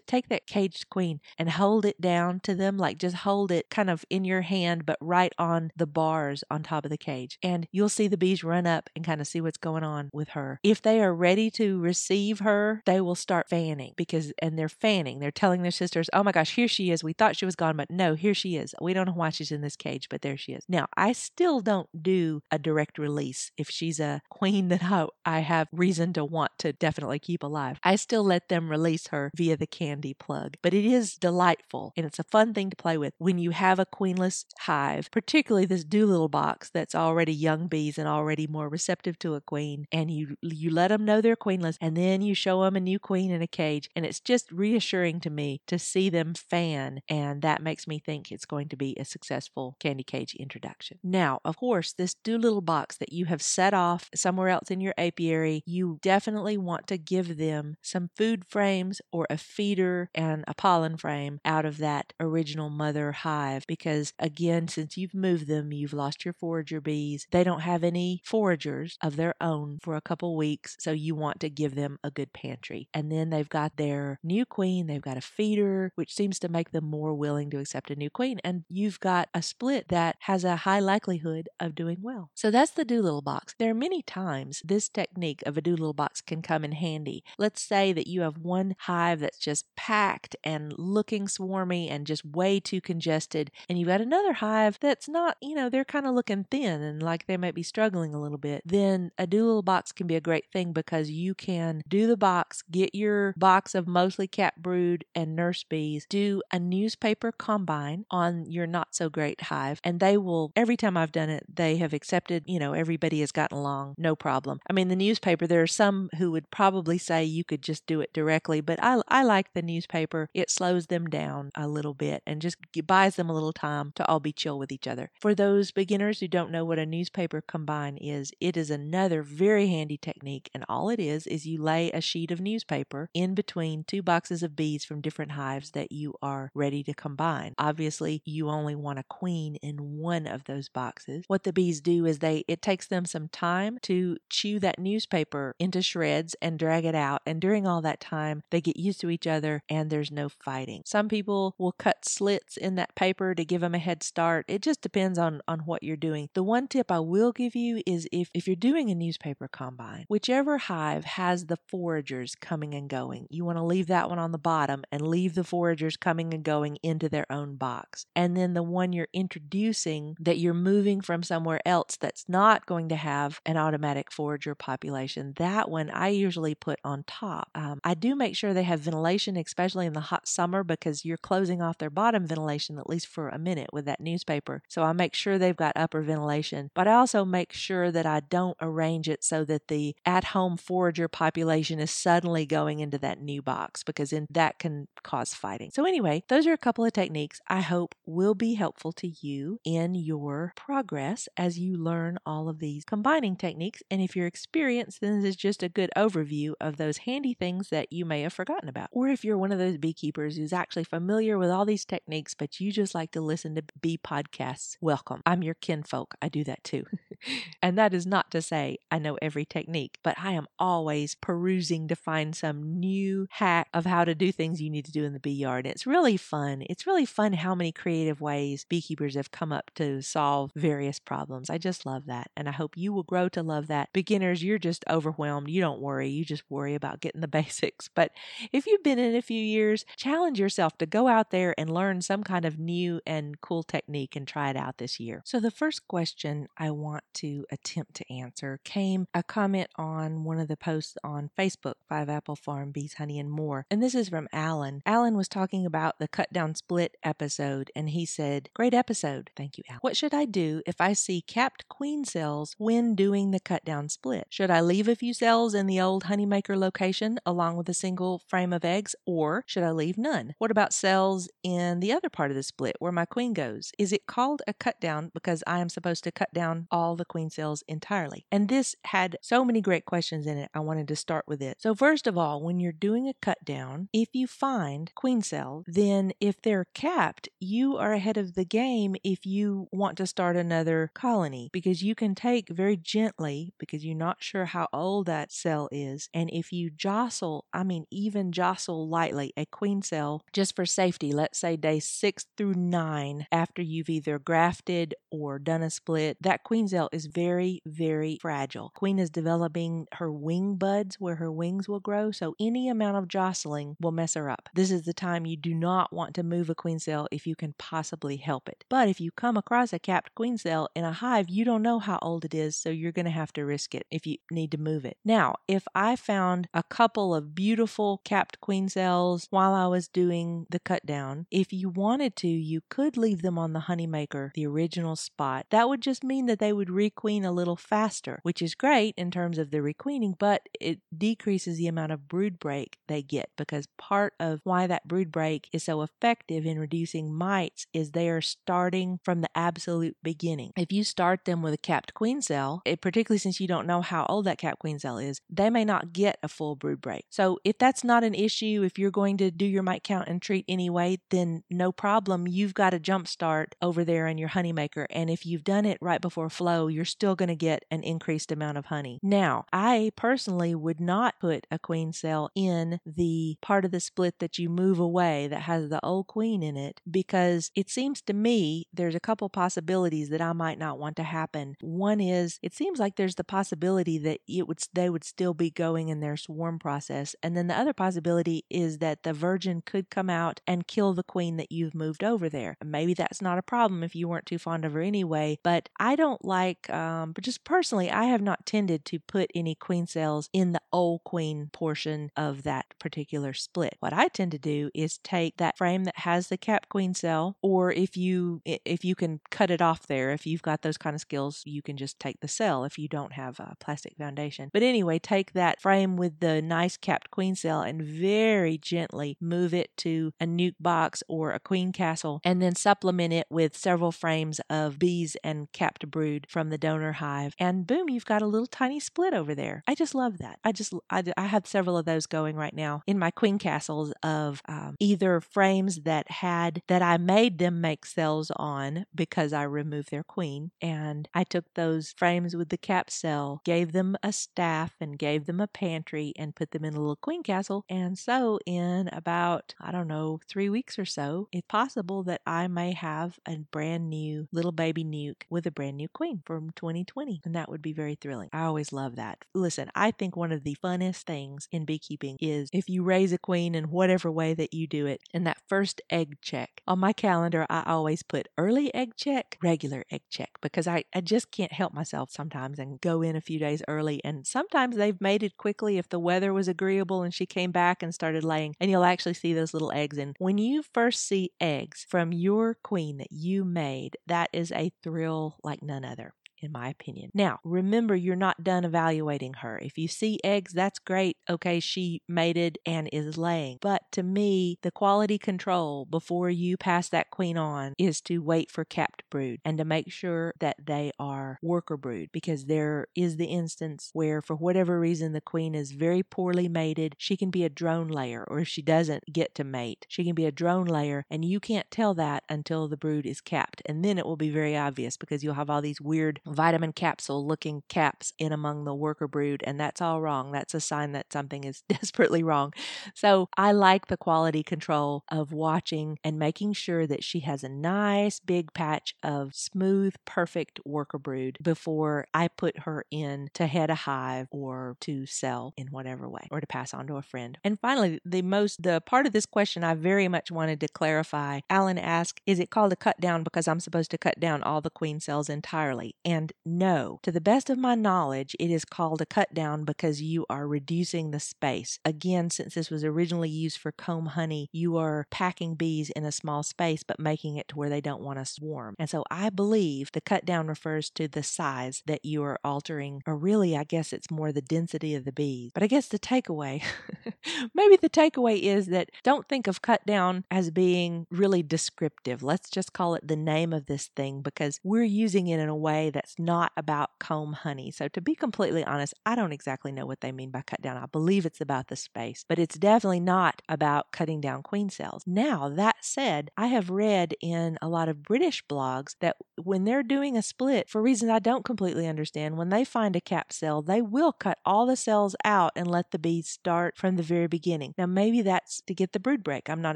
take 0.05 0.29
that 0.29 0.47
caged 0.47 0.89
queen 0.89 1.19
and 1.37 1.49
hold 1.51 1.85
it 1.85 1.99
down 1.99 2.39
to 2.41 2.55
them, 2.55 2.77
like 2.77 2.97
just 2.97 3.17
hold 3.17 3.51
it 3.51 3.69
kind 3.69 3.89
of 3.89 4.05
in 4.09 4.25
your 4.25 4.41
hand, 4.41 4.85
but 4.85 4.97
right 5.01 5.33
on 5.37 5.71
the 5.75 5.87
bars 5.87 6.43
on 6.49 6.63
top 6.63 6.85
of 6.85 6.91
the 6.91 6.97
cage. 6.97 7.37
And 7.41 7.67
you'll 7.71 7.89
see 7.89 8.07
the 8.07 8.17
bees 8.17 8.43
run 8.43 8.67
up 8.67 8.89
and 8.95 9.05
kind 9.05 9.21
of 9.21 9.27
see 9.27 9.41
what's 9.41 9.57
going 9.57 9.83
on 9.83 10.09
with 10.13 10.29
her. 10.29 10.59
If 10.63 10.81
they 10.81 11.01
are 11.01 11.13
ready 11.13 11.49
to 11.51 11.79
receive 11.79 12.39
her, 12.39 12.81
they 12.85 13.01
will 13.01 13.15
start 13.15 13.49
fanning 13.49 13.93
because, 13.95 14.33
and 14.41 14.57
they're 14.57 14.69
fanning. 14.69 15.19
They're 15.19 15.31
telling 15.31 15.61
their 15.61 15.71
sisters, 15.71 16.09
oh 16.13 16.23
my 16.23 16.31
gosh, 16.31 16.55
here 16.55 16.67
she 16.67 16.91
is. 16.91 17.03
We 17.03 17.13
thought 17.13 17.35
she 17.35 17.45
was 17.45 17.55
gone, 17.55 17.77
but 17.77 17.89
no, 17.89 18.15
here 18.15 18.33
she 18.33 18.55
is. 18.55 18.75
We 18.81 18.93
don't 18.93 19.07
know 19.07 19.13
why 19.13 19.29
she's 19.29 19.51
in 19.51 19.61
this 19.61 19.75
cage, 19.75 20.09
but 20.09 20.21
there 20.21 20.37
she 20.37 20.53
is. 20.53 20.63
Now, 20.67 20.87
I 20.95 21.13
still 21.13 21.61
don't 21.61 21.89
do 22.01 22.41
a 22.51 22.59
direct 22.59 22.97
release 22.97 23.51
if 23.57 23.69
she's 23.69 23.99
a 23.99 24.21
queen 24.29 24.67
that 24.69 24.83
I, 24.83 25.07
I 25.25 25.39
have 25.39 25.67
reason 25.71 26.13
to 26.13 26.25
want 26.25 26.51
to 26.59 26.73
definitely 26.73 27.19
keep 27.19 27.43
alive. 27.43 27.79
I 27.87 27.95
still 27.95 28.25
let 28.25 28.49
them 28.49 28.69
release 28.69 29.07
her 29.07 29.31
via 29.33 29.55
the 29.55 29.65
candy 29.65 30.13
plug, 30.13 30.57
but 30.61 30.73
it 30.73 30.83
is 30.83 31.15
delightful 31.15 31.93
and 31.95 32.05
it's 32.05 32.19
a 32.19 32.25
fun 32.25 32.53
thing 32.53 32.69
to 32.69 32.75
play 32.75 32.97
with 32.97 33.13
when 33.17 33.37
you 33.37 33.51
have 33.51 33.79
a 33.79 33.85
queenless 33.85 34.43
hive, 34.59 35.09
particularly 35.09 35.65
this 35.65 35.85
Doolittle 35.85 36.27
box 36.27 36.69
that's 36.69 36.93
already 36.93 37.33
young 37.33 37.67
bees 37.69 37.97
and 37.97 38.05
already 38.05 38.45
more 38.45 38.67
receptive 38.67 39.17
to 39.19 39.35
a 39.35 39.41
queen, 39.41 39.85
and 39.89 40.11
you 40.11 40.35
you 40.41 40.69
let 40.69 40.89
them 40.89 41.05
know 41.05 41.21
they're 41.21 41.37
queenless, 41.37 41.77
and 41.79 41.95
then 41.95 42.21
you 42.21 42.35
show 42.35 42.61
them 42.61 42.75
a 42.75 42.81
new 42.81 42.99
queen 42.99 43.31
in 43.31 43.41
a 43.41 43.47
cage, 43.47 43.89
and 43.95 44.05
it's 44.05 44.19
just 44.19 44.51
reassuring 44.51 45.21
to 45.21 45.29
me 45.29 45.61
to 45.67 45.79
see 45.79 46.09
them 46.09 46.33
fan, 46.33 46.99
and 47.07 47.41
that 47.41 47.63
makes 47.63 47.87
me 47.87 47.99
think 47.99 48.33
it's 48.33 48.43
going 48.45 48.67
to 48.67 48.75
be 48.75 48.97
a 48.99 49.05
successful 49.05 49.77
candy 49.79 50.03
cage 50.03 50.35
introduction. 50.35 50.99
Now, 51.03 51.39
of 51.45 51.55
course, 51.55 51.93
this 51.93 52.15
Doolittle 52.15 52.59
box 52.59 52.97
that 52.97 53.13
you 53.13 53.27
have 53.27 53.41
set 53.41 53.73
off 53.73 54.09
somewhere 54.13 54.49
else 54.49 54.69
in 54.69 54.81
your 54.81 54.93
apiary, 54.97 55.63
you 55.65 55.99
definitely 56.01 56.57
want 56.57 56.87
to 56.87 56.97
give 56.97 57.37
them 57.37 57.76
some 57.81 58.09
food 58.15 58.43
frames 58.47 59.01
or 59.11 59.25
a 59.29 59.37
feeder 59.37 60.09
and 60.13 60.43
a 60.47 60.53
pollen 60.53 60.97
frame 60.97 61.39
out 61.45 61.65
of 61.65 61.77
that 61.77 62.13
original 62.19 62.69
mother 62.69 63.11
hive 63.11 63.63
because 63.67 64.13
again 64.19 64.67
since 64.67 64.97
you've 64.97 65.13
moved 65.13 65.47
them 65.47 65.71
you've 65.71 65.93
lost 65.93 66.25
your 66.25 66.33
forager 66.33 66.81
bees. 66.81 67.27
They 67.31 67.43
don't 67.43 67.61
have 67.61 67.83
any 67.83 68.21
foragers 68.25 68.97
of 69.01 69.15
their 69.15 69.35
own 69.41 69.79
for 69.81 69.95
a 69.95 70.01
couple 70.01 70.35
weeks 70.35 70.75
so 70.79 70.91
you 70.91 71.15
want 71.15 71.39
to 71.41 71.49
give 71.49 71.75
them 71.75 71.97
a 72.03 72.11
good 72.11 72.33
pantry. 72.33 72.87
And 72.93 73.11
then 73.11 73.29
they've 73.29 73.49
got 73.49 73.77
their 73.77 74.19
new 74.23 74.45
queen 74.45 74.87
they've 74.87 75.01
got 75.01 75.17
a 75.17 75.21
feeder 75.21 75.91
which 75.95 76.13
seems 76.13 76.39
to 76.39 76.49
make 76.49 76.71
them 76.71 76.85
more 76.85 77.13
willing 77.13 77.49
to 77.51 77.59
accept 77.59 77.91
a 77.91 77.95
new 77.95 78.09
queen 78.09 78.39
and 78.43 78.63
you've 78.69 78.99
got 78.99 79.29
a 79.33 79.41
split 79.41 79.87
that 79.89 80.15
has 80.21 80.43
a 80.43 80.57
high 80.57 80.79
likelihood 80.79 81.49
of 81.59 81.75
doing 81.75 81.97
well. 82.01 82.29
So 82.35 82.51
that's 82.51 82.71
the 82.71 82.85
doolittle 82.85 83.21
box. 83.21 83.55
There 83.57 83.71
are 83.71 83.75
many 83.75 84.01
times 84.01 84.61
this 84.63 84.89
technique 84.89 85.43
of 85.45 85.57
a 85.57 85.61
doolittle 85.61 85.93
box 85.93 86.21
can 86.21 86.41
come 86.41 86.63
in 86.63 86.73
handy. 86.73 87.23
Let's 87.37 87.66
say 87.67 87.93
that 87.93 88.07
you 88.07 88.21
have 88.21 88.37
one 88.37 88.75
hive 88.79 89.19
that's 89.19 89.37
just 89.37 89.65
packed 89.75 90.35
and 90.43 90.73
looking 90.77 91.27
swarmy 91.27 91.89
and 91.89 92.07
just 92.07 92.25
way 92.25 92.59
too 92.59 92.81
congested 92.81 93.51
and 93.69 93.77
you've 93.77 93.87
got 93.87 94.01
another 94.01 94.33
hive 94.33 94.77
that's 94.81 95.09
not, 95.09 95.37
you 95.41 95.55
know, 95.55 95.69
they're 95.69 95.85
kind 95.85 96.05
of 96.05 96.13
looking 96.13 96.45
thin 96.49 96.81
and 96.81 97.01
like 97.03 97.27
they 97.27 97.37
might 97.37 97.55
be 97.55 97.63
struggling 97.63 98.13
a 98.13 98.21
little 98.21 98.37
bit, 98.37 98.61
then 98.65 99.11
a 99.17 99.27
Doolittle 99.27 99.61
box 99.61 99.91
can 99.91 100.07
be 100.07 100.15
a 100.15 100.21
great 100.21 100.45
thing 100.51 100.73
because 100.73 101.09
you 101.09 101.35
can 101.35 101.81
do 101.87 102.07
the 102.07 102.17
box, 102.17 102.63
get 102.71 102.93
your 102.93 103.33
box 103.37 103.75
of 103.75 103.87
mostly 103.87 104.27
capped 104.27 104.61
brood 104.61 105.05
and 105.15 105.35
nurse 105.35 105.63
bees, 105.63 106.05
do 106.09 106.41
a 106.51 106.59
newspaper 106.59 107.31
combine 107.31 108.05
on 108.11 108.45
your 108.49 108.67
not 108.67 108.95
so 108.95 109.09
great 109.09 109.41
hive, 109.41 109.79
and 109.83 109.99
they 109.99 110.17
will, 110.17 110.51
every 110.55 110.77
time 110.77 110.97
I've 110.97 111.11
done 111.11 111.29
it, 111.29 111.43
they 111.53 111.77
have 111.77 111.93
accepted, 111.93 112.43
you 112.47 112.59
know, 112.59 112.73
everybody 112.73 113.19
has 113.21 113.31
gotten 113.31 113.57
along, 113.57 113.95
no 113.97 114.15
problem. 114.15 114.59
I 114.69 114.73
mean, 114.73 114.87
the 114.87 114.95
newspaper, 114.95 115.47
there 115.47 115.61
are 115.61 115.67
some 115.67 116.09
who 116.17 116.31
would 116.31 116.49
probably 116.51 116.97
say 116.97 117.23
you 117.23 117.43
could 117.43 117.56
just 117.61 117.85
do 117.85 118.01
it 118.01 118.13
directly, 118.13 118.61
but 118.61 118.79
I, 118.81 119.01
I 119.07 119.23
like 119.23 119.53
the 119.53 119.61
newspaper. 119.61 120.29
It 120.33 120.49
slows 120.49 120.87
them 120.87 121.07
down 121.07 121.51
a 121.55 121.67
little 121.67 121.93
bit 121.93 122.23
and 122.25 122.41
just 122.41 122.57
buys 122.85 123.15
them 123.15 123.29
a 123.29 123.33
little 123.33 123.53
time 123.53 123.91
to 123.95 124.07
all 124.07 124.19
be 124.19 124.31
chill 124.31 124.59
with 124.59 124.71
each 124.71 124.87
other. 124.87 125.11
For 125.19 125.35
those 125.35 125.71
beginners 125.71 126.19
who 126.19 126.27
don't 126.27 126.51
know 126.51 126.65
what 126.65 126.79
a 126.79 126.85
newspaper 126.85 127.41
combine 127.41 127.97
is, 127.97 128.31
it 128.39 128.57
is 128.57 128.69
another 128.69 129.23
very 129.23 129.67
handy 129.67 129.97
technique, 129.97 130.49
and 130.53 130.63
all 130.69 130.89
it 130.89 130.99
is 130.99 131.27
is 131.27 131.45
you 131.45 131.61
lay 131.61 131.91
a 131.91 132.01
sheet 132.01 132.31
of 132.31 132.41
newspaper 132.41 133.09
in 133.13 133.33
between 133.33 133.83
two 133.83 134.01
boxes 134.01 134.43
of 134.43 134.55
bees 134.55 134.85
from 134.85 135.01
different 135.01 135.31
hives 135.31 135.71
that 135.71 135.91
you 135.91 136.15
are 136.21 136.51
ready 136.53 136.83
to 136.83 136.93
combine. 136.93 137.53
Obviously, 137.57 138.21
you 138.25 138.49
only 138.49 138.75
want 138.75 138.99
a 138.99 139.03
queen 139.03 139.55
in 139.55 139.97
one 139.97 140.27
of 140.27 140.45
those 140.45 140.69
boxes. 140.69 141.23
What 141.27 141.43
the 141.43 141.53
bees 141.53 141.81
do 141.81 142.05
is 142.05 142.19
they 142.19 142.43
it 142.47 142.61
takes 142.61 142.87
them 142.87 143.05
some 143.05 143.27
time 143.27 143.77
to 143.83 144.17
chew 144.29 144.59
that 144.59 144.79
newspaper 144.79 145.55
into 145.59 145.81
shreds 145.81 146.35
and 146.41 146.59
drag 146.59 146.85
it 146.85 146.95
out, 146.95 147.21
and 147.25 147.41
during 147.47 147.65
all 147.65 147.81
that 147.81 148.01
time, 148.01 148.43
they 148.51 148.59
get 148.59 148.75
used 148.75 148.99
to 148.99 149.09
each 149.09 149.25
other 149.25 149.63
and 149.69 149.89
there's 149.89 150.11
no 150.11 150.27
fighting. 150.27 150.81
Some 150.85 151.07
people 151.07 151.55
will 151.57 151.71
cut 151.71 152.03
slits 152.03 152.57
in 152.57 152.75
that 152.75 152.93
paper 152.93 153.33
to 153.33 153.45
give 153.45 153.61
them 153.61 153.73
a 153.73 153.79
head 153.79 154.03
start. 154.03 154.43
It 154.49 154.61
just 154.61 154.81
depends 154.81 155.17
on 155.17 155.39
on 155.47 155.59
what 155.59 155.81
you're 155.81 155.95
doing. 155.95 156.27
The 156.33 156.43
one 156.43 156.67
tip 156.67 156.91
I 156.91 156.99
will 156.99 157.31
give 157.31 157.55
you 157.55 157.81
is 157.85 158.05
if 158.11 158.29
if 158.33 158.47
you're 158.47 158.57
doing 158.57 158.89
a 158.89 158.95
newspaper 158.95 159.47
combine, 159.47 160.03
whichever 160.09 160.57
hive 160.57 161.05
has 161.05 161.45
the 161.45 161.57
foragers 161.71 162.35
coming 162.37 162.73
and 162.73 162.89
going, 162.89 163.27
you 163.29 163.45
want 163.45 163.57
to 163.59 163.63
leave 163.63 163.87
that 163.87 164.09
one 164.09 164.19
on 164.19 164.33
the 164.33 164.37
bottom 164.37 164.83
and 164.91 165.07
leave 165.07 165.33
the 165.33 165.45
foragers 165.45 165.97
coming 165.97 166.33
and 166.33 166.43
going 166.43 166.77
into 166.83 167.07
their 167.07 167.31
own 167.31 167.55
box. 167.55 168.07
And 168.13 168.35
then 168.35 168.55
the 168.55 168.61
one 168.61 168.91
you're 168.91 169.07
introducing 169.13 170.17
that 170.19 170.37
you're 170.37 170.53
moving 170.53 170.99
from 170.99 171.23
somewhere 171.23 171.61
else 171.65 171.95
that's 171.95 172.25
not 172.27 172.65
going 172.65 172.89
to 172.89 172.97
have 172.97 173.39
an 173.45 173.55
automatic 173.55 174.11
forager 174.11 174.53
population, 174.53 175.33
that 175.37 175.69
one 175.69 175.89
I 175.89 176.09
usually 176.09 176.53
put 176.53 176.79
on 176.83 177.05
top. 177.07 177.36
Um, 177.55 177.79
I 177.83 177.93
do 177.93 178.15
make 178.15 178.35
sure 178.35 178.53
they 178.53 178.63
have 178.63 178.81
ventilation, 178.81 179.37
especially 179.37 179.85
in 179.85 179.93
the 179.93 179.99
hot 179.99 180.27
summer, 180.27 180.63
because 180.63 181.05
you're 181.05 181.17
closing 181.17 181.61
off 181.61 181.77
their 181.77 181.89
bottom 181.89 182.27
ventilation 182.27 182.77
at 182.77 182.89
least 182.89 183.07
for 183.07 183.29
a 183.29 183.39
minute 183.39 183.69
with 183.73 183.85
that 183.85 183.99
newspaper. 183.99 184.61
So 184.67 184.83
I 184.83 184.93
make 184.93 185.13
sure 185.13 185.37
they've 185.37 185.55
got 185.55 185.73
upper 185.75 186.01
ventilation, 186.01 186.71
but 186.73 186.87
I 186.87 186.93
also 186.93 187.25
make 187.25 187.53
sure 187.53 187.91
that 187.91 188.05
I 188.05 188.21
don't 188.21 188.57
arrange 188.61 189.09
it 189.09 189.23
so 189.23 189.43
that 189.45 189.67
the 189.67 189.95
at 190.05 190.25
home 190.25 190.57
forager 190.57 191.07
population 191.07 191.79
is 191.79 191.91
suddenly 191.91 192.45
going 192.45 192.79
into 192.79 192.97
that 192.99 193.21
new 193.21 193.41
box 193.41 193.83
because 193.83 194.13
in, 194.13 194.27
that 194.29 194.59
can 194.59 194.87
cause 195.03 195.33
fighting. 195.33 195.71
So, 195.73 195.85
anyway, 195.85 196.23
those 196.27 196.47
are 196.47 196.53
a 196.53 196.57
couple 196.57 196.85
of 196.85 196.93
techniques 196.93 197.39
I 197.47 197.61
hope 197.61 197.95
will 198.05 198.35
be 198.35 198.55
helpful 198.55 198.91
to 198.93 199.07
you 199.07 199.59
in 199.63 199.95
your 199.95 200.53
progress 200.55 201.27
as 201.37 201.59
you 201.59 201.77
learn 201.77 202.17
all 202.25 202.49
of 202.49 202.59
these 202.59 202.83
combining 202.85 203.35
techniques. 203.35 203.81
And 203.89 204.01
if 204.01 204.15
you're 204.15 204.27
experienced, 204.27 205.01
then 205.01 205.21
this 205.21 205.29
is 205.29 205.35
just 205.35 205.63
a 205.63 205.69
good 205.69 205.91
overview 205.95 206.53
of 206.59 206.77
those 206.77 206.97
handy 206.99 207.26
things 207.33 207.69
that 207.69 207.91
you 207.91 208.05
may 208.05 208.21
have 208.21 208.33
forgotten 208.33 208.69
about. 208.69 208.89
Or 208.91 209.07
if 209.07 209.23
you're 209.23 209.37
one 209.37 209.51
of 209.51 209.59
those 209.59 209.77
beekeepers 209.77 210.37
who's 210.37 210.53
actually 210.53 210.83
familiar 210.83 211.37
with 211.37 211.49
all 211.49 211.65
these 211.65 211.85
techniques, 211.85 212.33
but 212.33 212.59
you 212.59 212.71
just 212.71 212.95
like 212.95 213.11
to 213.11 213.21
listen 213.21 213.55
to 213.55 213.63
bee 213.79 213.97
podcasts, 213.97 214.77
welcome. 214.81 215.21
I'm 215.25 215.43
your 215.43 215.55
kinfolk. 215.55 216.15
I 216.21 216.29
do 216.29 216.43
that 216.45 216.63
too. 216.63 216.85
and 217.61 217.77
that 217.77 217.93
is 217.93 218.05
not 218.05 218.31
to 218.31 218.41
say 218.41 218.77
I 218.91 218.99
know 218.99 219.17
every 219.21 219.45
technique, 219.45 219.97
but 220.03 220.15
I 220.17 220.31
am 220.33 220.47
always 220.59 221.15
perusing 221.15 221.87
to 221.87 221.95
find 221.95 222.35
some 222.35 222.79
new 222.79 223.27
hack 223.31 223.69
of 223.73 223.85
how 223.85 224.05
to 224.05 224.15
do 224.15 224.31
things 224.31 224.61
you 224.61 224.69
need 224.69 224.85
to 224.85 224.91
do 224.91 225.03
in 225.03 225.13
the 225.13 225.19
bee 225.19 225.31
yard. 225.31 225.65
And 225.65 225.73
it's 225.73 225.87
really 225.87 226.17
fun. 226.17 226.63
It's 226.69 226.87
really 226.87 227.05
fun 227.05 227.33
how 227.33 227.55
many 227.55 227.71
creative 227.71 228.21
ways 228.21 228.65
beekeepers 228.67 229.15
have 229.15 229.31
come 229.31 229.51
up 229.51 229.71
to 229.75 230.01
solve 230.01 230.51
various 230.55 230.99
problems. 230.99 231.49
I 231.49 231.57
just 231.57 231.85
love 231.85 232.05
that. 232.05 232.31
And 232.35 232.47
I 232.47 232.51
hope 232.51 232.77
you 232.77 232.93
will 232.93 233.03
grow 233.03 233.29
to 233.29 233.43
love 233.43 233.67
that. 233.67 233.91
Beginners, 233.93 234.43
you're 234.43 234.57
just 234.57 234.83
overwhelmed. 234.89 235.49
You 235.49 235.61
don't 235.61 235.81
worry. 235.81 236.09
You 236.09 236.25
just 236.25 236.43
worry 236.49 236.75
about 236.75 237.01
getting 237.07 237.21
the 237.21 237.27
basics. 237.39 237.89
But 237.93 238.11
if 238.51 238.67
you've 238.67 238.83
been 238.83 238.99
in 238.99 239.15
a 239.15 239.21
few 239.21 239.41
years, 239.41 239.85
challenge 239.95 240.39
yourself 240.39 240.77
to 240.79 240.85
go 240.85 241.07
out 241.07 241.31
there 241.31 241.55
and 241.57 241.73
learn 241.73 242.01
some 242.01 242.23
kind 242.23 242.45
of 242.45 242.59
new 242.59 242.99
and 243.05 243.39
cool 243.41 243.63
technique 243.63 244.15
and 244.15 244.27
try 244.27 244.49
it 244.49 244.57
out 244.57 244.77
this 244.77 244.99
year. 244.99 245.21
So 245.25 245.39
the 245.39 245.51
first 245.51 245.87
question 245.87 246.47
I 246.57 246.71
want 246.71 247.03
to 247.15 247.45
attempt 247.51 247.95
to 247.95 248.13
answer 248.13 248.59
came 248.63 249.07
a 249.13 249.23
comment 249.23 249.69
on 249.75 250.23
one 250.23 250.39
of 250.39 250.47
the 250.47 250.57
posts 250.57 250.97
on 251.03 251.29
Facebook, 251.37 251.75
Five 251.87 252.09
Apple 252.09 252.35
Farm, 252.35 252.71
Bees, 252.71 252.95
Honey, 252.95 253.19
and 253.19 253.31
More. 253.31 253.65
And 253.71 253.81
this 253.81 253.95
is 253.95 254.09
from 254.09 254.27
Alan. 254.33 254.81
Alan 254.85 255.15
was 255.15 255.27
talking 255.27 255.65
about 255.65 255.99
the 255.99 256.07
cut 256.07 256.31
down 256.33 256.55
split 256.55 256.95
episode, 257.03 257.71
and 257.75 257.89
he 257.89 258.05
said, 258.05 258.49
Great 258.53 258.73
episode. 258.73 259.29
Thank 259.35 259.57
you, 259.57 259.63
Alan. 259.69 259.79
What 259.81 259.97
should 259.97 260.13
I 260.13 260.25
do 260.25 260.61
if 260.65 260.81
I 260.81 260.93
see 260.93 261.21
capped 261.21 261.67
queen 261.69 262.03
cells 262.03 262.55
when 262.57 262.95
doing 262.95 263.31
the 263.31 263.39
cut 263.39 263.63
down 263.63 263.89
split? 263.89 264.27
Should 264.29 264.51
I 264.51 264.61
leave 264.61 264.87
a 264.87 264.95
few 264.95 265.13
cells 265.13 265.53
in 265.53 265.67
the 265.67 265.79
old 265.79 266.05
honeymaker 266.05 266.57
location 266.57 266.96
along 267.25 267.57
with 267.57 267.69
a 267.69 267.73
single 267.73 268.19
frame 268.27 268.53
of 268.53 268.65
eggs, 268.65 268.95
or 269.05 269.43
should 269.47 269.63
I 269.63 269.71
leave 269.71 269.97
none? 269.97 270.33
What 270.37 270.51
about 270.51 270.73
cells 270.73 271.29
in 271.43 271.79
the 271.79 271.91
other 271.93 272.09
part 272.09 272.31
of 272.31 272.35
the 272.35 272.43
split 272.43 272.75
where 272.79 272.91
my 272.91 273.05
queen 273.05 273.33
goes? 273.33 273.71
Is 273.77 273.93
it 273.93 274.07
called 274.07 274.41
a 274.47 274.53
cut 274.53 274.79
down 274.79 275.11
because 275.13 275.43
I 275.47 275.59
am 275.59 275.69
supposed 275.69 276.03
to 276.05 276.11
cut 276.11 276.33
down 276.33 276.67
all 276.71 276.95
the 276.95 277.05
queen 277.05 277.29
cells 277.29 277.63
entirely? 277.67 278.25
And 278.31 278.49
this 278.49 278.75
had 278.85 279.17
so 279.21 279.43
many 279.45 279.61
great 279.61 279.85
questions 279.85 280.25
in 280.25 280.37
it. 280.37 280.49
I 280.53 280.59
wanted 280.59 280.87
to 280.89 280.95
start 280.95 281.25
with 281.27 281.41
it. 281.41 281.57
So, 281.59 281.75
first 281.75 282.07
of 282.07 282.17
all, 282.17 282.41
when 282.41 282.59
you're 282.59 282.71
doing 282.71 283.07
a 283.07 283.13
cut 283.21 283.43
down, 283.43 283.89
if 283.93 284.09
you 284.13 284.27
find 284.27 284.91
queen 284.95 285.21
cells, 285.21 285.65
then 285.67 286.11
if 286.19 286.41
they're 286.41 286.67
capped, 286.73 287.29
you 287.39 287.77
are 287.77 287.93
ahead 287.93 288.17
of 288.17 288.35
the 288.35 288.45
game 288.45 288.95
if 289.03 289.25
you 289.25 289.67
want 289.71 289.97
to 289.97 290.07
start 290.07 290.35
another 290.35 290.91
colony 290.93 291.49
because 291.51 291.81
you 291.83 291.95
can 291.95 292.15
take 292.15 292.49
very 292.49 292.77
gently, 292.77 293.53
because 293.59 293.85
you're 293.85 293.95
not 293.95 294.17
sure 294.23 294.45
how 294.45 294.67
old 294.73 295.05
that 295.07 295.31
cell 295.31 295.69
is, 295.71 296.09
and 296.13 296.29
if 296.31 296.51
you 296.51 296.69
jostle, 296.87 297.43
I 297.51 297.63
mean, 297.63 297.85
even 297.91 298.31
jostle 298.31 298.87
lightly 298.87 299.33
a 299.35 299.45
queen 299.45 299.81
cell 299.81 300.21
just 300.31 300.55
for 300.55 300.65
safety, 300.65 301.11
let's 301.11 301.37
say 301.37 301.57
day 301.57 301.81
six 301.81 302.25
through 302.37 302.53
nine, 302.53 303.27
after 303.29 303.61
you've 303.61 303.89
either 303.89 304.17
grafted 304.19 304.95
or 305.11 305.37
done 305.37 305.63
a 305.63 305.69
split, 305.69 306.15
that 306.21 306.45
queen 306.45 306.65
cell 306.65 306.87
is 306.93 307.07
very, 307.07 307.61
very 307.65 308.17
fragile. 308.21 308.71
Queen 308.73 308.99
is 308.99 309.09
developing 309.09 309.85
her 309.95 310.09
wing 310.09 310.55
buds 310.55 310.95
where 310.97 311.15
her 311.15 311.29
wings 311.29 311.67
will 311.67 311.81
grow, 311.81 312.09
so 312.09 312.35
any 312.39 312.69
amount 312.69 312.95
of 312.95 313.09
jostling 313.09 313.75
will 313.81 313.91
mess 313.91 314.13
her 314.13 314.29
up. 314.29 314.47
This 314.53 314.71
is 314.71 314.83
the 314.83 314.93
time 314.93 315.25
you 315.25 315.35
do 315.35 315.53
not 315.53 315.91
want 315.91 316.15
to 316.15 316.23
move 316.23 316.49
a 316.49 316.55
queen 316.55 316.79
cell 316.79 317.09
if 317.11 317.27
you 317.27 317.35
can 317.35 317.53
possibly 317.59 318.15
help 318.15 318.47
it. 318.47 318.63
But 318.69 318.87
if 318.87 319.01
you 319.01 319.11
come 319.11 319.35
across 319.35 319.73
a 319.73 319.79
capped 319.79 320.15
queen 320.15 320.37
cell 320.37 320.69
in 320.73 320.85
a 320.85 320.93
hive, 320.93 321.25
you 321.27 321.43
don't 321.43 321.63
know 321.63 321.79
how 321.79 321.99
old 322.01 322.23
it 322.23 322.33
is, 322.33 322.55
so 322.55 322.69
you're 322.69 322.93
going 322.93 323.03
to 323.03 323.11
have 323.11 323.33
to 323.33 323.43
risk 323.43 323.75
it 323.75 323.85
if 323.91 324.07
you 324.07 324.15
need 324.31 324.51
to 324.51 324.57
move 324.57 324.85
it. 324.85 324.95
Now, 325.03 325.35
if 325.49 325.65
I 325.75 325.97
found 325.97 326.47
a 326.53 326.63
couple 326.77 327.15
of 327.15 327.33
beautiful 327.33 327.99
capped 328.03 328.39
queen 328.39 328.69
cells 328.69 329.25
while 329.31 329.51
I 329.51 329.65
was 329.65 329.87
doing 329.87 330.45
the 330.51 330.59
cut 330.59 330.85
down, 330.85 331.25
if 331.31 331.51
you 331.51 331.69
wanted 331.69 332.15
to, 332.17 332.27
you 332.27 332.61
could 332.69 332.97
leave 332.97 333.23
them 333.23 333.39
on 333.39 333.53
the 333.53 333.61
honeymaker, 333.61 334.31
the 334.35 334.45
original 334.45 334.95
spot. 334.95 335.47
That 335.49 335.69
would 335.69 335.81
just 335.81 336.03
mean 336.03 336.27
that 336.27 336.37
they 336.37 336.53
would 336.53 336.67
requeen 336.67 337.25
a 337.25 337.31
little 337.31 337.55
faster, 337.55 338.19
which 338.21 338.43
is 338.43 338.53
great 338.53 338.93
in 338.95 339.09
terms 339.09 339.39
of 339.39 339.49
the 339.49 339.63
requeening, 339.63 340.15
but 340.19 340.43
it 340.61 340.77
decreases 340.95 341.57
the 341.57 341.65
amount 341.65 341.93
of 341.93 342.07
brood 342.07 342.37
break 342.37 342.77
they 342.85 343.01
get 343.01 343.31
because 343.37 343.67
part 343.79 344.13
of 344.19 344.41
why 344.43 344.67
that 344.67 344.87
brood 344.87 345.11
break 345.11 345.49
is 345.51 345.63
so 345.63 345.81
effective 345.81 346.45
in 346.45 346.59
reducing 346.59 347.11
mites 347.11 347.65
is 347.73 347.89
they 347.89 348.07
are 348.07 348.21
starting 348.21 348.99
from 349.03 349.21
the 349.21 349.29
absolute 349.33 349.97
beginning. 350.03 350.51
If 350.55 350.71
you 350.71 350.83
start 350.83 351.25
them 351.25 351.41
with 351.41 351.55
a 351.55 351.57
capped 351.57 351.95
queen 351.95 352.21
cell, 352.21 352.61
it, 352.65 352.81
particularly 352.81 353.17
since 353.17 353.39
you 353.39 353.47
don't 353.47 353.65
know 353.65 353.81
how 353.81 354.05
old 354.07 354.25
that 354.25 354.37
capped 354.37 354.59
queen 354.59 354.77
cell 354.77 354.99
is, 354.99 355.21
they 355.27 355.49
may 355.49 355.65
not 355.65 355.91
get 355.91 356.19
a 356.21 356.27
full 356.27 356.55
brood 356.55 356.66
break. 356.75 357.05
So 357.09 357.39
if 357.43 357.57
that's 357.57 357.83
not 357.83 358.03
an 358.03 358.13
issue, 358.13 358.63
if 358.63 358.77
you're 358.77 358.91
going 358.91 359.17
to 359.17 359.31
do 359.31 359.45
your 359.45 359.63
mite 359.63 359.83
count 359.83 360.07
and 360.07 360.21
treat 360.21 360.45
anyway, 360.47 360.99
then 361.09 361.43
no 361.49 361.71
problem. 361.71 362.27
You've 362.27 362.53
got 362.53 362.73
a 362.73 362.79
jump 362.79 363.07
start 363.07 363.55
over 363.61 363.83
there 363.83 364.07
in 364.07 364.17
your 364.17 364.29
honey 364.29 364.53
maker. 364.53 364.87
And 364.89 365.09
if 365.09 365.25
you've 365.25 365.43
done 365.43 365.65
it 365.65 365.77
right 365.81 366.01
before 366.01 366.29
flow, 366.29 366.67
you're 366.67 366.85
still 366.85 367.15
going 367.15 367.29
to 367.29 367.35
get 367.35 367.65
an 367.71 367.83
increased 367.83 368.31
amount 368.31 368.57
of 368.57 368.65
honey. 368.65 368.99
Now, 369.01 369.45
I 369.51 369.91
personally 369.95 370.55
would 370.55 370.79
not 370.79 371.19
put 371.19 371.47
a 371.51 371.59
queen 371.59 371.93
cell 371.93 372.29
in 372.35 372.79
the 372.85 373.37
part 373.41 373.65
of 373.65 373.71
the 373.71 373.79
split 373.79 374.19
that 374.19 374.37
you 374.37 374.49
move 374.49 374.79
away 374.79 375.27
that 375.27 375.41
has 375.41 375.69
the 375.69 375.83
old 375.85 376.07
queen 376.07 376.43
in 376.43 376.57
it 376.57 376.81
because 376.89 377.51
it 377.55 377.69
seems 377.69 378.01
to 378.03 378.13
me 378.13 378.67
there's 378.73 378.95
a 378.95 378.99
couple 378.99 379.29
possibilities 379.29 380.09
that 380.09 380.21
I 380.21 380.33
might 380.33 380.59
not 380.59 380.79
want 380.79 380.95
to 380.97 381.03
happen. 381.03 381.55
One 381.61 381.99
is 381.99 382.39
it 382.41 382.53
seems 382.53 382.79
like 382.79 382.95
there's 382.95 383.15
the 383.15 383.23
possibility 383.23 383.97
that 383.99 384.19
it 384.27 384.47
would 384.47 384.59
they 384.73 384.89
would 384.89 385.03
still 385.03 385.33
be 385.33 385.49
going 385.51 385.89
in 385.89 385.99
their 385.99 386.17
swarm 386.17 386.56
process. 386.59 387.15
And 387.23 387.35
then 387.35 387.47
the 387.47 387.57
other 387.57 387.73
possibility 387.73 388.45
is 388.49 388.79
that 388.79 389.03
the 389.03 389.13
virgin 389.13 389.61
could 389.65 389.89
come 389.89 390.09
out 390.09 390.39
and 390.47 390.67
kill 390.67 390.93
the 390.93 391.03
queen 391.03 391.37
that 391.37 391.51
you've 391.51 391.75
moved 391.75 392.03
over 392.03 392.29
there. 392.29 392.57
Maybe 392.63 392.93
that's 392.93 393.21
not 393.21 393.37
a 393.37 393.43
problem 393.43 393.83
if 393.83 393.95
you 393.95 394.07
weren't 394.07 394.25
too 394.25 394.37
fond 394.37 394.65
of 394.65 394.73
her 394.73 394.81
anyway, 394.81 395.39
but 395.43 395.69
I 395.79 395.95
don't 395.95 396.23
like 396.23 396.69
um 396.69 397.11
but 397.13 397.23
just 397.23 397.43
personally 397.43 397.89
I 397.91 398.05
have 398.05 398.21
not 398.21 398.45
tended 398.45 398.85
to 398.85 398.99
put 398.99 399.31
any 399.33 399.55
queen 399.55 399.87
cells 399.87 400.29
in 400.33 400.51
the 400.51 400.61
old 400.71 401.03
queen 401.03 401.49
portion 401.53 402.11
of 402.15 402.43
that 402.43 402.65
particular 402.79 403.33
split. 403.33 403.75
What 403.79 403.93
I 403.93 404.07
tend 404.07 404.31
to 404.31 404.39
do 404.39 404.69
is 404.73 404.97
take 404.99 405.37
that 405.37 405.57
frame 405.57 405.85
that 405.85 405.99
has 405.99 406.27
the 406.27 406.37
cap 406.37 406.69
queen 406.69 406.93
cell 406.93 407.37
or 407.41 407.71
if 407.71 407.97
you 407.97 408.41
if 408.45 408.83
you 408.83 408.95
can 408.95 409.19
cut 409.31 409.51
it 409.51 409.61
off 409.61 409.87
there 409.87 410.11
if 410.11 410.25
you've 410.25 410.41
got 410.41 410.61
those 410.61 410.77
kind 410.77 410.93
of 410.93 411.01
skills 411.01 411.43
you 411.45 411.61
can 411.61 411.77
just 411.77 411.99
take 411.99 412.19
the 412.19 412.27
cell 412.27 412.63
if 412.63 412.77
you 412.77 412.87
don't 412.87 413.13
have 413.13 413.39
a 413.39 413.55
plastic 413.59 413.95
foundation. 413.97 414.49
But 414.53 414.63
anyway, 414.63 414.99
take 414.99 415.33
that 415.33 415.61
frame 415.61 415.97
with 415.97 416.19
the 416.19 416.41
nice 416.47 416.77
capped 416.77 417.11
queen 417.11 417.35
cell 417.35 417.61
and 417.61 417.81
very 417.81 418.57
gently 418.57 419.17
move 419.19 419.53
it 419.53 419.75
to 419.77 420.11
a 420.19 420.25
nuc 420.25 420.53
box 420.59 421.03
or 421.07 421.31
a 421.31 421.39
queen 421.39 421.71
castle 421.71 422.21
and 422.23 422.41
then 422.41 422.55
supplement 422.55 423.13
it 423.13 423.27
with 423.29 423.55
several 423.55 423.91
frames 423.91 424.39
of 424.49 424.79
bees 424.79 425.15
and 425.23 425.51
capped 425.51 425.89
brood 425.89 426.25
from 426.29 426.49
the 426.49 426.57
donor 426.57 426.93
hive 426.93 427.33
and 427.39 427.67
boom 427.67 427.89
you've 427.89 428.05
got 428.05 428.21
a 428.21 428.27
little 428.27 428.47
tiny 428.47 428.79
split 428.79 429.13
over 429.13 429.35
there. 429.35 429.63
I 429.67 429.75
just 429.75 429.93
love 429.93 430.17
that. 430.19 430.39
I 430.43 430.51
just 430.51 430.73
I, 430.89 431.03
I 431.17 431.25
have 431.25 431.47
several 431.47 431.77
of 431.77 431.85
those 431.85 432.05
going 432.05 432.35
right 432.35 432.53
now 432.53 432.81
in 432.87 432.97
my 432.97 433.11
queen 433.11 433.37
castles 433.37 433.93
of 434.03 434.41
um, 434.47 434.75
either 434.79 435.21
frames 435.21 435.81
that 435.81 436.09
had 436.09 436.61
that 436.67 436.81
I 436.81 436.97
made 436.97 437.37
them 437.37 437.61
make 437.61 437.85
cells 437.85 438.31
on 438.35 438.85
because 438.95 439.33
I 439.33 439.43
removed 439.43 439.91
their 439.91 440.03
queen 440.03 440.51
and 440.61 441.07
I 441.13 441.23
took 441.23 441.45
those 441.53 441.93
frames 441.97 442.35
with 442.35 442.49
the 442.49 442.57
cap 442.57 442.89
cell, 442.89 443.41
gave 443.43 443.71
them 443.71 443.97
a 444.01 444.11
staff 444.11 444.75
and 444.79 444.97
gave 444.97 445.25
them 445.25 445.39
a 445.41 445.47
pantry 445.47 446.13
and 446.17 446.35
put 446.37 446.51
them 446.51 446.63
in 446.63 446.75
a 446.75 446.79
little 446.79 446.95
queen 446.95 447.23
castle. 447.23 447.65
And 447.69 447.97
so 447.97 448.39
in 448.45 448.89
about 448.93 449.55
I 449.59 449.71
don't 449.71 449.87
know 449.87 450.19
three 450.29 450.49
weeks 450.49 450.77
or 450.77 450.85
so, 450.85 451.27
it's 451.31 451.47
possible 451.47 452.03
that 452.03 452.21
I 452.25 452.47
may 452.47 452.73
have 452.73 453.19
a 453.27 453.37
brand 453.51 453.89
new 453.89 454.27
little 454.31 454.51
baby 454.51 454.85
nuc 454.85 455.23
with 455.29 455.47
a 455.47 455.51
brand 455.51 455.77
new 455.77 455.89
queen 455.89 456.21
from 456.25 456.51
2020, 456.55 457.21
and 457.25 457.35
that 457.35 457.49
would 457.49 457.61
be 457.61 457.73
very 457.73 457.95
thrilling. 457.95 458.29
I 458.31 458.43
always 458.43 458.71
love 458.71 458.95
that. 458.97 459.25
Listen, 459.33 459.69
I 459.75 459.91
think 459.91 460.15
one 460.15 460.31
of 460.31 460.43
the 460.43 460.57
funnest 460.63 461.03
things 461.03 461.47
in 461.51 461.65
beekeeping 461.65 462.17
is 462.19 462.49
if 462.53 462.69
you 462.69 462.83
raise 462.83 463.11
a 463.11 463.17
queen 463.17 463.55
in 463.55 463.65
whatever 463.65 464.11
way 464.11 464.33
that 464.35 464.53
you 464.53 464.67
do 464.67 464.85
it, 464.85 465.01
and 465.13 465.25
that 465.25 465.41
first 465.47 465.81
egg 465.89 466.17
check. 466.21 466.61
On 466.67 466.79
my 466.79 466.93
calendar, 466.93 467.45
I 467.49 467.63
always 467.65 468.03
put 468.03 468.27
early 468.37 468.73
egg 468.73 468.93
check, 468.95 469.37
regular 469.41 469.83
egg 469.91 470.01
check, 470.09 470.29
because 470.41 470.67
I, 470.67 470.83
I 470.93 471.01
just 471.01 471.31
can't 471.31 471.53
help 471.53 471.73
myself 471.73 472.11
sometimes 472.11 472.59
and 472.59 472.79
go 472.81 473.01
in 473.01 473.15
a 473.15 473.21
few 473.21 473.39
days 473.39 473.63
early. 473.67 474.01
And 474.03 474.27
sometimes 474.27 474.75
they've 474.75 474.99
mated 475.01 475.37
quickly 475.37 475.77
if 475.77 475.89
the 475.89 475.99
weather 475.99 476.16
was 476.33 476.47
agreeable 476.47 477.03
and 477.03 477.13
she 477.13 477.25
came 477.25 477.51
back 477.51 477.81
and 477.83 477.93
started 477.93 478.23
laying, 478.23 478.55
and 478.59 478.69
you'll 478.71 478.83
actually 478.83 479.13
see 479.13 479.33
those 479.33 479.53
little 479.53 479.71
eggs. 479.71 479.97
And 479.97 480.15
when 480.19 480.37
you 480.37 480.63
first 480.73 481.05
see 481.07 481.31
eggs 481.39 481.85
from 481.89 482.11
your 482.11 482.55
queen 482.63 482.97
that 482.97 483.11
you 483.11 483.45
made, 483.45 483.97
that 484.07 484.29
is 484.33 484.51
a 484.51 484.71
thrill 484.83 485.37
like 485.43 485.61
none 485.63 485.85
other 485.85 486.13
in 486.39 486.51
my 486.51 486.69
opinion. 486.69 487.11
Now, 487.13 487.39
remember, 487.43 487.95
you're 487.95 488.15
not 488.15 488.43
done 488.43 488.65
evaluating 488.65 489.35
her. 489.35 489.57
If 489.57 489.77
you 489.77 489.87
see 489.87 490.19
eggs, 490.23 490.53
that's 490.53 490.79
great. 490.79 491.17
Okay, 491.29 491.59
she 491.59 492.01
mated 492.07 492.57
and 492.65 492.89
is 492.91 493.17
laying. 493.17 493.57
But 493.61 493.83
to 493.93 494.03
me, 494.03 494.59
the 494.61 494.71
quality 494.71 495.17
control 495.17 495.85
before 495.85 496.29
you 496.29 496.57
pass 496.57 496.89
that 496.89 497.11
queen 497.11 497.37
on 497.37 497.73
is 497.77 498.01
to 498.01 498.19
wait 498.19 498.51
for 498.51 498.65
capped 498.65 499.03
brood 499.09 499.39
and 499.43 499.57
to 499.57 499.65
make 499.65 499.91
sure 499.91 500.33
that 500.39 500.57
they 500.65 500.91
are 500.99 501.39
worker 501.41 501.77
brood 501.77 502.09
because 502.11 502.45
there 502.45 502.87
is 502.95 503.17
the 503.17 503.25
instance 503.25 503.89
where, 503.93 504.21
for 504.21 504.35
whatever 504.35 504.79
reason, 504.79 505.13
the 505.13 505.21
queen 505.21 505.55
is 505.55 505.71
very 505.71 506.03
poorly 506.03 506.47
mated. 506.47 506.95
She 506.97 507.17
can 507.17 507.29
be 507.29 507.43
a 507.43 507.49
drone 507.49 507.87
layer, 507.87 508.25
or 508.27 508.39
if 508.39 508.47
she 508.47 508.61
doesn't 508.61 509.11
get 509.11 509.35
to 509.35 509.43
mate, 509.43 509.85
she 509.89 510.03
can 510.03 510.15
be 510.15 510.25
a 510.25 510.31
drone 510.31 510.65
layer, 510.65 511.05
and 511.09 511.25
you 511.25 511.39
can't 511.39 511.69
tell 511.71 511.93
that 511.95 512.23
until 512.29 512.67
the 512.67 512.77
brood 512.77 513.05
is 513.05 513.21
capped. 513.21 513.61
And 513.65 513.83
then 513.83 513.97
it 513.97 514.05
will 514.05 514.17
be 514.17 514.29
very 514.29 514.55
obvious 514.55 514.97
because 514.97 515.23
you'll 515.23 515.33
have 515.33 515.49
all 515.49 515.61
these 515.61 515.81
weird 515.81 516.19
vitamin 516.27 516.73
capsule 516.73 517.25
looking 517.25 517.63
caps 517.69 518.13
in 518.19 518.31
among 518.31 518.65
the 518.65 518.75
worker 518.75 519.07
brood, 519.07 519.43
and 519.45 519.59
that's 519.59 519.81
all 519.81 520.01
wrong. 520.01 520.31
That's 520.31 520.53
a 520.53 520.59
sign 520.59 520.91
that 520.93 521.11
something 521.11 521.43
is 521.43 521.63
desperately 521.69 522.23
wrong. 522.23 522.53
So 522.93 523.29
I 523.37 523.51
like 523.51 523.87
the 523.87 523.97
quality 523.97 524.43
control 524.43 525.03
of 525.09 525.31
watching 525.31 525.97
and 526.03 526.19
making 526.19 526.53
sure 526.53 526.87
that 526.87 527.03
she 527.03 527.21
has 527.21 527.43
a 527.43 527.49
nice 527.49 528.19
big 528.19 528.53
patch 528.53 528.95
of 529.03 529.35
smooth, 529.35 529.95
perfect 530.05 530.59
worker 530.65 530.97
brood 530.97 531.37
before 531.41 532.07
I 532.13 532.27
put 532.27 532.59
her 532.59 532.85
in 532.91 533.29
to 533.33 533.47
head 533.47 533.69
a 533.69 533.75
hive 533.75 534.27
or 534.31 534.75
to 534.81 535.05
sell 535.05 535.53
in 535.57 535.67
whatever 535.67 536.09
way 536.09 536.27
or 536.31 536.41
to 536.41 536.47
pass 536.47 536.73
on 536.73 536.87
to 536.87 536.95
a 536.95 537.01
friend. 537.01 537.37
And 537.43 537.59
finally, 537.59 537.99
the 538.05 538.21
most 538.21 538.63
the 538.63 538.81
part 538.81 539.05
of 539.05 539.13
this 539.13 539.25
question 539.25 539.63
I 539.63 539.73
very 539.73 540.07
much 540.07 540.31
wanted 540.31 540.59
to 540.61 540.67
clarify. 540.67 541.41
Alan 541.49 541.77
asked, 541.77 542.21
"Is 542.25 542.39
it 542.39 542.49
called 542.49 542.73
a 542.73 542.75
cut 542.75 542.99
down 542.99 543.23
because 543.23 543.47
I'm 543.47 543.59
supposed 543.59 543.91
to 543.91 543.97
cut 543.97 544.19
down 544.19 544.43
all 544.43 544.61
the 544.61 544.69
queen 544.69 544.99
cells 544.99 545.29
entirely?" 545.29 545.95
And 546.05 546.16
no, 546.45 546.99
to 547.03 547.11
the 547.11 547.21
best 547.21 547.49
of 547.49 547.57
my 547.57 547.75
knowledge, 547.75 548.35
it 548.39 548.49
is 548.49 548.65
called 548.65 549.01
a 549.01 549.05
cut 549.05 549.33
down 549.33 549.63
because 549.63 550.01
you 550.01 550.25
are 550.29 550.47
reducing 550.47 551.11
the 551.11 551.19
space. 551.19 551.79
Again, 551.85 552.29
since 552.29 552.53
this 552.53 552.69
was 552.69 552.83
originally 552.83 553.29
used 553.29 553.57
for 553.57 553.71
comb 553.71 554.07
honey, 554.07 554.49
you 554.51 554.77
are 554.77 555.05
packing 555.11 555.55
bees 555.55 555.89
in 555.91 556.03
a 556.05 556.11
small 556.11 556.43
space 556.43 556.83
but 556.83 556.99
making 556.99 557.37
it 557.37 557.47
to 557.49 557.55
where 557.55 557.69
they 557.69 557.81
don't 557.81 558.01
want 558.01 558.19
to 558.19 558.25
swarm. 558.25 558.75
And 558.79 558.89
so 558.89 559.03
I 559.11 559.29
believe 559.29 559.91
the 559.91 560.01
cut 560.01 560.25
down 560.25 560.47
refers 560.47 560.89
to 560.91 561.07
the 561.07 561.23
size 561.23 561.83
that 561.85 562.05
you 562.05 562.23
are 562.23 562.39
altering, 562.43 563.01
or 563.05 563.15
really, 563.15 563.55
I 563.55 563.63
guess 563.63 563.93
it's 563.93 564.11
more 564.11 564.31
the 564.31 564.41
density 564.41 564.95
of 564.95 565.05
the 565.05 565.11
bees. 565.11 565.51
But 565.53 565.63
I 565.63 565.67
guess 565.67 565.87
the 565.87 565.99
takeaway, 565.99 566.63
maybe 567.53 567.77
the 567.77 567.89
takeaway 567.89 568.39
is 568.41 568.67
that 568.67 568.89
don't 569.03 569.27
think 569.27 569.47
of 569.47 569.61
cut 569.61 569.85
down 569.85 570.25
as 570.31 570.51
being 570.51 571.05
really 571.11 571.43
descriptive. 571.43 572.23
Let's 572.23 572.49
just 572.49 572.73
call 572.73 572.95
it 572.95 573.07
the 573.07 573.15
name 573.15 573.53
of 573.53 573.65
this 573.65 573.89
thing 573.95 574.21
because 574.21 574.59
we're 574.63 574.83
using 574.83 575.27
it 575.27 575.39
in 575.39 575.49
a 575.49 575.55
way 575.55 575.89
that 575.91 576.06
that's 576.07 576.19
not 576.19 576.51
about 576.55 576.91
comb 576.99 577.33
honey. 577.33 577.69
So, 577.71 577.87
to 577.89 578.01
be 578.01 578.15
completely 578.15 578.63
honest, 578.63 578.93
I 579.05 579.15
don't 579.15 579.33
exactly 579.33 579.71
know 579.71 579.85
what 579.85 579.99
they 580.01 580.11
mean 580.11 580.31
by 580.31 580.41
cut 580.41 580.61
down. 580.61 580.77
I 580.77 580.85
believe 580.85 581.25
it's 581.25 581.41
about 581.41 581.67
the 581.67 581.75
space, 581.75 582.23
but 582.27 582.39
it's 582.39 582.57
definitely 582.57 583.01
not 583.01 583.41
about 583.49 583.91
cutting 583.91 584.21
down 584.21 584.41
queen 584.41 584.69
cells. 584.69 585.03
Now, 585.05 585.49
that 585.49 585.77
said, 585.81 586.29
I 586.37 586.47
have 586.47 586.69
read 586.69 587.15
in 587.21 587.57
a 587.61 587.67
lot 587.67 587.89
of 587.89 588.03
British 588.03 588.45
blogs 588.45 588.95
that 589.01 589.17
when 589.41 589.65
they're 589.65 589.83
doing 589.83 590.15
a 590.15 590.21
split, 590.21 590.69
for 590.69 590.81
reasons 590.81 591.11
I 591.11 591.19
don't 591.19 591.43
completely 591.43 591.87
understand, 591.87 592.37
when 592.37 592.49
they 592.49 592.63
find 592.63 592.95
a 592.95 593.01
cap 593.01 593.33
cell, 593.33 593.61
they 593.61 593.81
will 593.81 594.13
cut 594.13 594.37
all 594.45 594.65
the 594.65 594.77
cells 594.77 595.15
out 595.25 595.51
and 595.55 595.69
let 595.69 595.91
the 595.91 595.99
bees 595.99 596.29
start 596.29 596.77
from 596.77 596.95
the 596.95 597.03
very 597.03 597.27
beginning. 597.27 597.73
Now, 597.77 597.85
maybe 597.85 598.21
that's 598.21 598.61
to 598.67 598.73
get 598.73 598.93
the 598.93 598.99
brood 598.99 599.23
break. 599.23 599.49
I'm 599.49 599.61
not 599.61 599.75